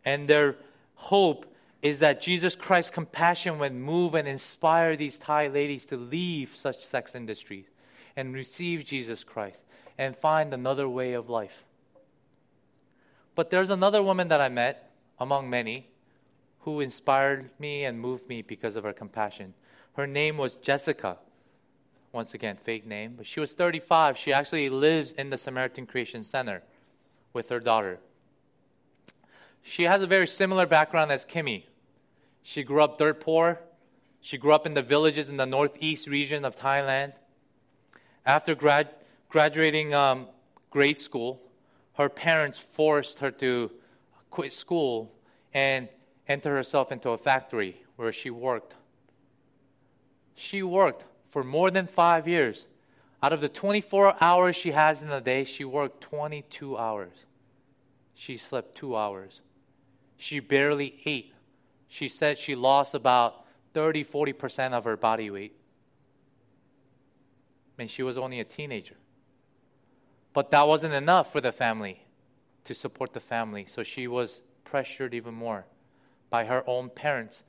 And 0.05 0.27
their 0.27 0.55
hope 0.95 1.45
is 1.81 1.99
that 1.99 2.21
Jesus 2.21 2.55
Christ's 2.55 2.91
compassion 2.91 3.59
would 3.59 3.73
move 3.73 4.15
and 4.15 4.27
inspire 4.27 4.95
these 4.95 5.19
Thai 5.19 5.47
ladies 5.47 5.85
to 5.87 5.97
leave 5.97 6.55
such 6.55 6.85
sex 6.85 7.15
industries 7.15 7.65
and 8.15 8.33
receive 8.33 8.85
Jesus 8.85 9.23
Christ 9.23 9.63
and 9.97 10.15
find 10.15 10.53
another 10.53 10.87
way 10.87 11.13
of 11.13 11.29
life. 11.29 11.65
But 13.35 13.49
there's 13.49 13.69
another 13.69 14.03
woman 14.03 14.27
that 14.27 14.41
I 14.41 14.49
met, 14.49 14.91
among 15.19 15.49
many, 15.49 15.87
who 16.61 16.79
inspired 16.79 17.49
me 17.59 17.83
and 17.83 17.99
moved 17.99 18.29
me 18.29 18.41
because 18.41 18.75
of 18.75 18.83
her 18.83 18.93
compassion. 18.93 19.53
Her 19.93 20.07
name 20.07 20.37
was 20.37 20.55
Jessica. 20.55 21.17
Once 22.13 22.35
again, 22.35 22.55
fake 22.55 22.85
name, 22.85 23.15
but 23.17 23.25
she 23.25 23.39
was 23.39 23.53
35. 23.53 24.15
She 24.15 24.31
actually 24.31 24.69
lives 24.69 25.13
in 25.13 25.31
the 25.31 25.37
Samaritan 25.37 25.87
Creation 25.87 26.23
Center 26.23 26.61
with 27.33 27.49
her 27.49 27.59
daughter. 27.59 27.99
She 29.63 29.83
has 29.83 30.03
a 30.03 30.07
very 30.07 30.27
similar 30.27 30.67
background 30.67 31.11
as 31.11 31.25
Kimmy. 31.25 31.63
She 32.43 32.63
grew 32.63 32.83
up 32.83 32.99
dirt 32.99 33.19
poor. 33.19 33.59
She 34.21 34.37
grew 34.37 34.53
up 34.53 34.67
in 34.67 34.75
the 34.75 34.83
villages 34.83 35.27
in 35.27 35.37
the 35.37 35.47
northeast 35.47 36.07
region 36.07 36.45
of 36.45 36.55
Thailand. 36.55 37.13
After 38.27 38.53
grad, 38.53 38.89
graduating 39.29 39.95
um, 39.95 40.27
grade 40.69 40.99
school, 40.99 41.41
her 41.93 42.09
parents 42.09 42.59
forced 42.59 43.19
her 43.19 43.31
to 43.31 43.71
quit 44.29 44.53
school 44.53 45.11
and 45.51 45.89
enter 46.27 46.55
herself 46.55 46.91
into 46.91 47.09
a 47.09 47.17
factory 47.17 47.81
where 47.95 48.11
she 48.11 48.29
worked. 48.29 48.75
She 50.35 50.61
worked 50.61 51.05
for 51.33 51.43
more 51.43 51.71
than 51.71 51.87
five 51.87 52.27
years. 52.27 52.67
Out 53.23 53.33
of 53.33 53.41
the 53.41 53.49
24 53.49 54.17
hours 54.21 54.55
she 54.55 54.69
has 54.69 55.01
in 55.01 55.09
a 55.09 55.19
day, 55.19 55.43
she 55.43 55.65
worked 55.65 55.99
22 56.01 56.77
hours. 56.77 57.25
She 58.13 58.37
slept 58.37 58.75
two 58.75 58.95
hours. 58.95 59.41
She 60.15 60.39
barely 60.39 61.01
ate. 61.05 61.33
She 61.87 62.07
said 62.07 62.37
she 62.37 62.53
lost 62.53 62.93
about 62.93 63.47
30 63.73 64.05
40% 64.05 64.73
of 64.73 64.83
her 64.83 64.95
body 64.95 65.31
weight. 65.31 65.55
And 67.79 67.89
she 67.89 68.03
was 68.03 68.15
only 68.15 68.39
a 68.39 68.43
teenager. 68.45 68.97
But 70.33 70.51
that 70.51 70.67
wasn't 70.67 70.93
enough 70.93 71.31
for 71.31 71.41
the 71.41 71.51
family 71.51 72.05
to 72.65 72.75
support 72.75 73.13
the 73.13 73.19
family. 73.19 73.65
So 73.65 73.81
she 73.81 74.07
was 74.07 74.41
pressured 74.65 75.15
even 75.15 75.33
more 75.33 75.65
by 76.29 76.45
her 76.45 76.63
own 76.67 76.91
parents 76.91 77.43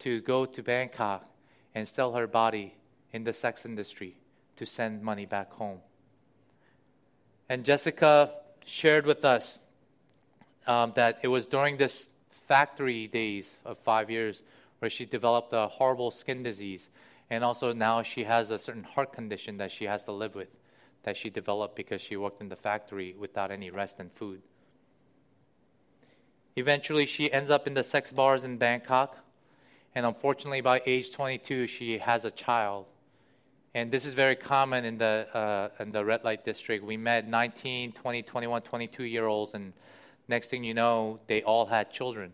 to 0.00 0.20
go 0.22 0.44
to 0.44 0.60
Bangkok 0.60 1.24
and 1.72 1.86
sell 1.86 2.14
her 2.14 2.26
body 2.26 2.74
in 3.12 3.24
the 3.24 3.32
sex 3.32 3.64
industry 3.64 4.16
to 4.56 4.66
send 4.66 5.02
money 5.02 5.26
back 5.26 5.52
home. 5.52 5.78
And 7.48 7.64
Jessica 7.64 8.32
shared 8.64 9.06
with 9.06 9.24
us 9.24 9.60
um, 10.66 10.92
that 10.96 11.18
it 11.22 11.28
was 11.28 11.46
during 11.46 11.76
this 11.76 12.10
factory 12.30 13.06
days 13.06 13.56
of 13.64 13.78
five 13.78 14.10
years 14.10 14.42
where 14.78 14.90
she 14.90 15.04
developed 15.04 15.52
a 15.52 15.66
horrible 15.66 16.10
skin 16.10 16.42
disease. 16.42 16.88
And 17.30 17.42
also 17.42 17.72
now 17.72 18.02
she 18.02 18.24
has 18.24 18.50
a 18.50 18.58
certain 18.58 18.84
heart 18.84 19.12
condition 19.12 19.56
that 19.58 19.70
she 19.70 19.84
has 19.84 20.04
to 20.04 20.12
live 20.12 20.34
with 20.34 20.48
that 21.04 21.16
she 21.16 21.30
developed 21.30 21.76
because 21.76 22.02
she 22.02 22.16
worked 22.16 22.40
in 22.40 22.48
the 22.48 22.56
factory 22.56 23.14
without 23.18 23.50
any 23.50 23.70
rest 23.70 23.98
and 23.98 24.12
food. 24.12 24.42
Eventually, 26.56 27.06
she 27.06 27.32
ends 27.32 27.50
up 27.50 27.66
in 27.66 27.74
the 27.74 27.84
sex 27.84 28.10
bars 28.10 28.44
in 28.44 28.58
Bangkok. 28.58 29.16
And 29.94 30.04
unfortunately, 30.04 30.60
by 30.60 30.82
age 30.84 31.12
22, 31.12 31.66
she 31.66 31.98
has 31.98 32.24
a 32.24 32.30
child. 32.30 32.86
And 33.74 33.90
this 33.92 34.04
is 34.04 34.14
very 34.14 34.36
common 34.36 34.84
in 34.84 34.98
the, 34.98 35.26
uh, 35.34 35.82
in 35.82 35.92
the 35.92 36.04
red 36.04 36.24
light 36.24 36.44
district. 36.44 36.84
We 36.84 36.96
met 36.96 37.28
19, 37.28 37.92
20, 37.92 38.22
21, 38.22 38.62
22 38.62 39.04
year 39.04 39.26
olds, 39.26 39.54
and 39.54 39.72
next 40.26 40.48
thing 40.48 40.64
you 40.64 40.74
know, 40.74 41.20
they 41.26 41.42
all 41.42 41.66
had 41.66 41.90
children 41.90 42.32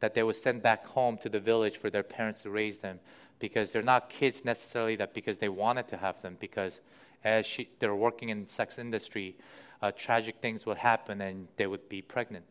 that 0.00 0.14
they 0.14 0.22
would 0.22 0.36
send 0.36 0.62
back 0.62 0.84
home 0.86 1.16
to 1.18 1.28
the 1.28 1.38
village 1.38 1.76
for 1.76 1.88
their 1.88 2.02
parents 2.02 2.42
to 2.42 2.50
raise 2.50 2.78
them 2.78 2.98
because 3.38 3.70
they're 3.70 3.82
not 3.82 4.10
kids 4.10 4.44
necessarily 4.44 4.96
that 4.96 5.14
because 5.14 5.38
they 5.38 5.48
wanted 5.48 5.86
to 5.88 5.96
have 5.96 6.20
them 6.22 6.36
because 6.40 6.80
as 7.22 7.46
she, 7.46 7.68
they're 7.78 7.94
working 7.94 8.28
in 8.28 8.48
sex 8.48 8.78
industry, 8.78 9.36
uh, 9.80 9.92
tragic 9.92 10.36
things 10.40 10.66
would 10.66 10.78
happen 10.78 11.20
and 11.20 11.46
they 11.56 11.66
would 11.66 11.88
be 11.88 12.02
pregnant. 12.02 12.44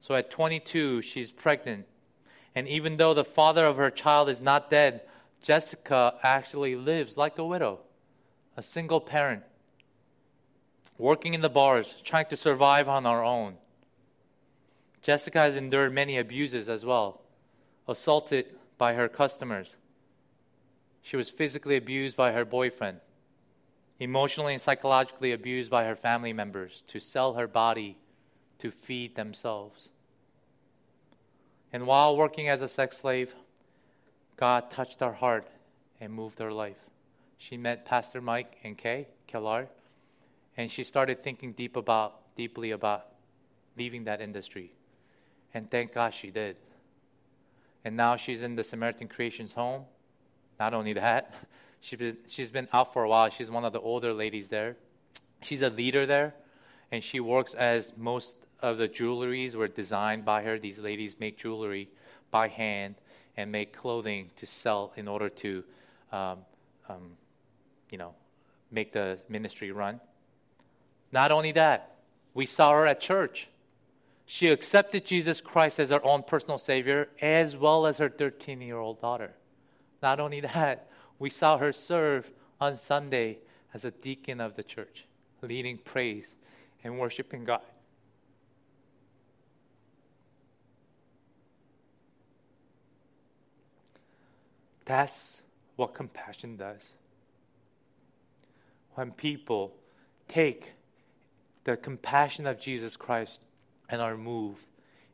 So 0.00 0.14
at 0.14 0.30
22, 0.30 1.02
she's 1.02 1.30
pregnant. 1.30 1.86
And 2.54 2.68
even 2.68 2.96
though 2.96 3.14
the 3.14 3.24
father 3.24 3.66
of 3.66 3.76
her 3.76 3.90
child 3.90 4.28
is 4.28 4.40
not 4.42 4.70
dead, 4.70 5.02
Jessica 5.42 6.14
actually 6.22 6.76
lives 6.76 7.16
like 7.16 7.38
a 7.38 7.44
widow, 7.44 7.80
a 8.56 8.62
single 8.62 9.00
parent, 9.00 9.42
working 10.96 11.34
in 11.34 11.40
the 11.40 11.48
bars, 11.48 11.96
trying 12.04 12.26
to 12.26 12.36
survive 12.36 12.88
on 12.88 13.04
her 13.04 13.22
own. 13.22 13.56
Jessica 15.02 15.40
has 15.40 15.56
endured 15.56 15.92
many 15.92 16.16
abuses 16.16 16.68
as 16.68 16.84
well, 16.84 17.22
assaulted 17.88 18.54
by 18.78 18.94
her 18.94 19.08
customers, 19.08 19.76
she 21.02 21.16
was 21.16 21.28
physically 21.28 21.76
abused 21.76 22.16
by 22.16 22.32
her 22.32 22.44
boyfriend, 22.44 23.00
emotionally 23.98 24.54
and 24.54 24.62
psychologically 24.62 25.32
abused 25.32 25.70
by 25.70 25.84
her 25.84 25.96
family 25.96 26.32
members 26.32 26.82
to 26.86 27.00
sell 27.00 27.34
her 27.34 27.48
body 27.48 27.98
to 28.60 28.70
feed 28.70 29.16
themselves. 29.16 29.90
And 31.72 31.86
while 31.86 32.16
working 32.16 32.48
as 32.48 32.62
a 32.62 32.68
sex 32.68 32.98
slave, 32.98 33.34
God 34.36 34.70
touched 34.70 35.00
her 35.00 35.12
heart 35.12 35.46
and 36.00 36.12
moved 36.12 36.38
her 36.38 36.52
life. 36.52 36.78
She 37.38 37.56
met 37.56 37.84
Pastor 37.84 38.20
Mike 38.20 38.58
and 38.64 38.76
Kay 38.76 39.08
Kellar, 39.26 39.68
and 40.56 40.70
she 40.70 40.84
started 40.84 41.22
thinking 41.22 41.52
deep 41.52 41.76
about, 41.76 42.34
deeply 42.36 42.70
about 42.70 43.06
leaving 43.76 44.04
that 44.04 44.20
industry. 44.20 44.72
And 45.54 45.70
thank 45.70 45.92
God 45.92 46.14
she 46.14 46.30
did. 46.30 46.56
And 47.84 47.96
now 47.96 48.16
she's 48.16 48.42
in 48.42 48.54
the 48.54 48.64
Samaritan 48.64 49.08
Creations 49.08 49.54
home 49.54 49.84
not 50.62 50.74
only 50.74 50.92
that, 50.92 51.34
she 51.80 51.96
been, 51.96 52.16
she's 52.28 52.52
been 52.52 52.68
out 52.72 52.92
for 52.92 53.02
a 53.02 53.08
while. 53.08 53.28
She's 53.30 53.50
one 53.50 53.64
of 53.64 53.72
the 53.72 53.80
older 53.80 54.12
ladies 54.12 54.48
there. 54.48 54.76
She's 55.42 55.62
a 55.62 55.70
leader 55.70 56.06
there, 56.06 56.34
and 56.92 57.02
she 57.02 57.18
works 57.18 57.52
as 57.54 57.92
most 57.96 58.36
of 58.60 58.78
the 58.78 58.88
jewelries 58.88 59.56
were 59.56 59.66
designed 59.66 60.24
by 60.24 60.44
her. 60.44 60.60
These 60.60 60.78
ladies 60.78 61.18
make 61.18 61.36
jewelry 61.36 61.90
by 62.30 62.46
hand 62.46 62.94
and 63.36 63.50
make 63.50 63.76
clothing 63.76 64.30
to 64.36 64.46
sell 64.46 64.92
in 64.96 65.08
order 65.08 65.28
to, 65.28 65.64
um, 66.12 66.38
um, 66.88 67.12
you 67.90 67.98
know, 67.98 68.14
make 68.70 68.92
the 68.92 69.18
ministry 69.28 69.70
run. 69.70 70.00
Not 71.12 71.32
only 71.32 71.52
that, 71.52 71.96
we 72.34 72.46
saw 72.46 72.72
her 72.72 72.86
at 72.86 73.00
church. 73.00 73.48
She 74.24 74.48
accepted 74.48 75.04
Jesus 75.04 75.40
Christ 75.40 75.78
as 75.78 75.90
her 75.90 76.04
own 76.04 76.22
personal 76.22 76.58
Savior 76.58 77.08
as 77.20 77.56
well 77.56 77.86
as 77.86 77.98
her 77.98 78.08
13 78.08 78.60
year 78.60 78.78
old 78.78 79.00
daughter. 79.00 79.32
Not 80.02 80.20
only 80.20 80.40
that, 80.40 80.88
we 81.18 81.30
saw 81.30 81.58
her 81.58 81.72
serve 81.72 82.30
on 82.60 82.76
Sunday 82.76 83.38
as 83.74 83.84
a 83.84 83.90
deacon 83.90 84.40
of 84.40 84.56
the 84.56 84.62
church, 84.62 85.06
leading 85.42 85.78
praise 85.78 86.34
and 86.82 86.98
worshiping 86.98 87.44
God. 87.44 87.60
That's 94.84 95.42
what 95.76 95.94
compassion 95.94 96.56
does. 96.56 96.82
When 98.94 99.10
people 99.12 99.74
take 100.28 100.72
the 101.64 101.76
compassion 101.76 102.46
of 102.46 102.60
Jesus 102.60 102.96
Christ 102.96 103.40
and 103.88 104.02
are 104.02 104.16
moved, 104.16 104.66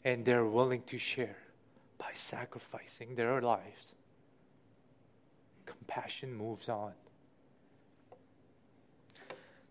and 0.05 0.25
they're 0.25 0.45
willing 0.45 0.83
to 0.83 0.99
share 0.99 1.37
by 1.99 2.11
sacrificing 2.15 3.15
their 3.15 3.41
lives 3.41 3.95
compassion 5.89 6.35
moves 6.35 6.69
on. 6.69 6.93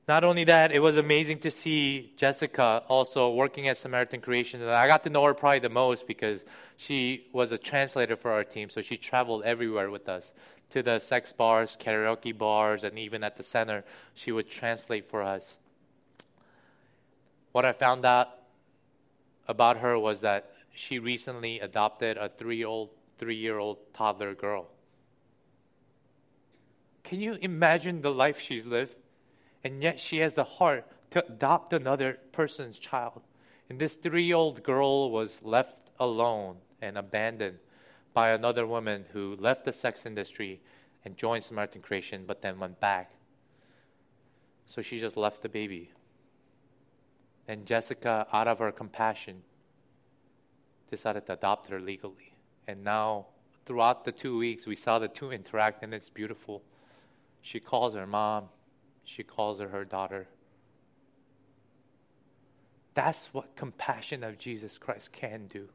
Not 0.07 0.23
only 0.23 0.45
that, 0.45 0.71
it 0.71 0.79
was 0.79 0.95
amazing 0.95 1.39
to 1.39 1.51
see 1.51 2.13
Jessica 2.15 2.81
also 2.87 3.29
working 3.29 3.67
at 3.67 3.77
Samaritan 3.77 4.21
Creation. 4.21 4.61
And 4.61 4.71
I 4.71 4.87
got 4.87 5.03
to 5.03 5.09
know 5.09 5.25
her 5.25 5.33
probably 5.33 5.59
the 5.59 5.69
most 5.69 6.07
because 6.07 6.45
she 6.77 7.27
was 7.33 7.51
a 7.51 7.57
translator 7.57 8.15
for 8.15 8.31
our 8.31 8.45
team. 8.45 8.69
So 8.69 8.81
she 8.81 8.95
traveled 8.95 9.43
everywhere 9.43 9.89
with 9.89 10.07
us 10.07 10.31
to 10.69 10.81
the 10.81 10.99
sex 10.99 11.33
bars, 11.33 11.77
karaoke 11.79 12.37
bars, 12.37 12.85
and 12.85 12.97
even 12.97 13.21
at 13.21 13.35
the 13.35 13.43
center, 13.43 13.83
she 14.13 14.31
would 14.31 14.49
translate 14.49 15.09
for 15.09 15.21
us. 15.21 15.57
What 17.51 17.65
I 17.65 17.73
found 17.73 18.05
out 18.05 18.29
about 19.47 19.77
her 19.77 19.99
was 19.99 20.21
that 20.21 20.53
she 20.71 20.99
recently 20.99 21.59
adopted 21.59 22.17
a 22.17 22.29
three-year-old, 22.29 22.89
three-year-old 23.17 23.77
toddler 23.93 24.35
girl. 24.35 24.67
Can 27.03 27.19
you 27.19 27.37
imagine 27.41 28.01
the 28.01 28.11
life 28.11 28.39
she's 28.39 28.65
lived? 28.65 28.95
And 29.63 29.81
yet 29.81 29.99
she 29.99 30.19
has 30.19 30.35
the 30.35 30.43
heart 30.43 30.85
to 31.11 31.25
adopt 31.25 31.73
another 31.73 32.19
person's 32.31 32.77
child. 32.77 33.21
And 33.69 33.79
this 33.79 33.95
three-year-old 33.95 34.63
girl 34.63 35.11
was 35.11 35.39
left 35.41 35.89
alone 35.99 36.57
and 36.81 36.97
abandoned 36.97 37.59
by 38.13 38.29
another 38.29 38.65
woman 38.65 39.05
who 39.13 39.35
left 39.39 39.65
the 39.65 39.73
sex 39.73 40.05
industry 40.05 40.61
and 41.03 41.17
joined 41.17 41.43
Samaritan 41.43 41.81
Creation, 41.81 42.23
but 42.25 42.41
then 42.41 42.59
went 42.59 42.79
back. 42.79 43.11
So 44.65 44.81
she 44.81 44.99
just 44.99 45.17
left 45.17 45.41
the 45.41 45.49
baby. 45.49 45.91
And 47.47 47.65
Jessica, 47.65 48.27
out 48.33 48.47
of 48.47 48.59
her 48.59 48.71
compassion, 48.71 49.43
decided 50.89 51.25
to 51.27 51.33
adopt 51.33 51.69
her 51.69 51.79
legally. 51.79 52.33
And 52.67 52.83
now, 52.83 53.27
throughout 53.65 54.03
the 54.03 54.11
two 54.11 54.37
weeks, 54.37 54.67
we 54.67 54.75
saw 54.75 54.99
the 54.99 55.07
two 55.07 55.31
interact, 55.31 55.83
and 55.83 55.93
it's 55.93 56.09
beautiful. 56.09 56.63
She 57.41 57.59
calls 57.59 57.93
her 57.93 58.07
mom, 58.07 58.49
she 59.07 59.23
calls 59.23 59.61
her 59.61 59.69
her 59.69 59.85
daughter. 59.85 60.27
That's 62.93 63.33
what 63.33 63.55
compassion 63.55 64.21
of 64.21 64.37
Jesus 64.37 64.77
Christ 64.77 65.13
can 65.13 65.47
do. 65.47 65.69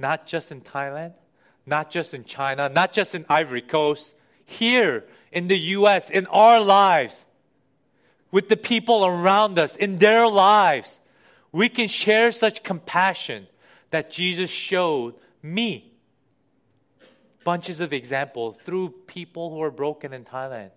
Not 0.00 0.26
just 0.26 0.50
in 0.50 0.62
Thailand, 0.62 1.12
not 1.64 1.92
just 1.92 2.12
in 2.12 2.24
China, 2.24 2.68
not 2.68 2.92
just 2.92 3.14
in 3.14 3.24
Ivory 3.28 3.62
Coast, 3.62 4.16
here 4.44 5.04
in 5.30 5.46
the 5.46 5.58
US, 5.58 6.10
in 6.10 6.26
our 6.26 6.60
lives, 6.60 7.24
with 8.32 8.48
the 8.48 8.56
people 8.56 9.06
around 9.06 9.60
us, 9.60 9.76
in 9.76 9.98
their 9.98 10.26
lives, 10.26 10.98
we 11.52 11.68
can 11.68 11.86
share 11.86 12.32
such 12.32 12.64
compassion 12.64 13.46
that 13.90 14.10
Jesus 14.10 14.50
showed 14.50 15.14
me. 15.40 15.92
Bunches 17.44 17.78
of 17.78 17.92
examples 17.92 18.56
through 18.64 18.88
people 19.06 19.50
who 19.50 19.62
are 19.62 19.70
broken 19.70 20.12
in 20.12 20.24
Thailand. 20.24 20.70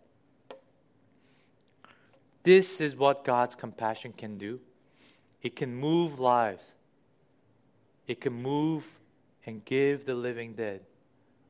This 2.45 2.79
is 2.79 2.95
what 2.95 3.25
God's 3.25 3.55
compassion 3.55 4.13
can 4.13 4.37
do. 4.37 4.59
It 5.41 5.55
can 5.55 5.75
move 5.75 6.19
lives. 6.19 6.73
It 8.07 8.21
can 8.21 8.33
move 8.33 8.85
and 9.45 9.65
give 9.65 10.05
the 10.05 10.13
living 10.13 10.53
dead 10.53 10.81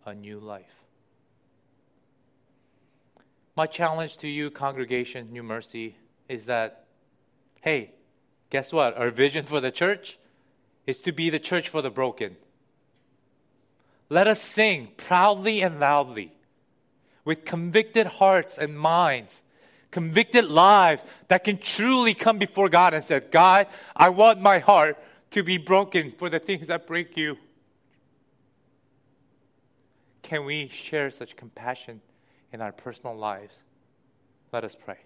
a 0.05 0.13
new 0.13 0.39
life. 0.39 0.83
My 3.57 3.67
challenge 3.67 4.17
to 4.17 4.27
you, 4.27 4.49
congregation, 4.49 5.31
New 5.31 5.43
Mercy, 5.43 5.97
is 6.29 6.45
that, 6.45 6.85
hey, 7.61 7.91
guess 8.49 8.71
what? 8.71 8.97
Our 8.97 9.11
vision 9.11 9.45
for 9.45 9.59
the 9.59 9.71
church 9.71 10.17
is 10.87 10.99
to 11.01 11.11
be 11.11 11.29
the 11.29 11.39
church 11.39 11.67
for 11.67 11.81
the 11.81 11.89
broken. 11.89 12.37
Let 14.09 14.27
us 14.27 14.41
sing 14.41 14.89
proudly 14.95 15.61
and 15.61 15.79
loudly 15.79 16.31
with 17.25 17.43
convicted 17.43 18.07
hearts 18.07 18.57
and 18.57 18.77
minds, 18.77 19.41
convicted 19.91 20.45
lives 20.45 21.01
that 21.27 21.43
can 21.43 21.57
truly 21.57 22.13
come 22.13 22.37
before 22.37 22.69
God 22.69 22.93
and 22.93 23.03
say, 23.03 23.19
God, 23.19 23.67
I 23.95 24.09
want 24.09 24.41
my 24.41 24.59
heart 24.59 24.97
to 25.31 25.43
be 25.43 25.57
broken 25.57 26.11
for 26.17 26.29
the 26.29 26.39
things 26.39 26.67
that 26.67 26.87
break 26.87 27.17
you. 27.17 27.37
Can 30.21 30.45
we 30.45 30.67
share 30.67 31.09
such 31.11 31.35
compassion 31.35 32.01
in 32.51 32.61
our 32.61 32.71
personal 32.71 33.15
lives? 33.15 33.59
Let 34.51 34.63
us 34.63 34.75
pray. 34.75 34.97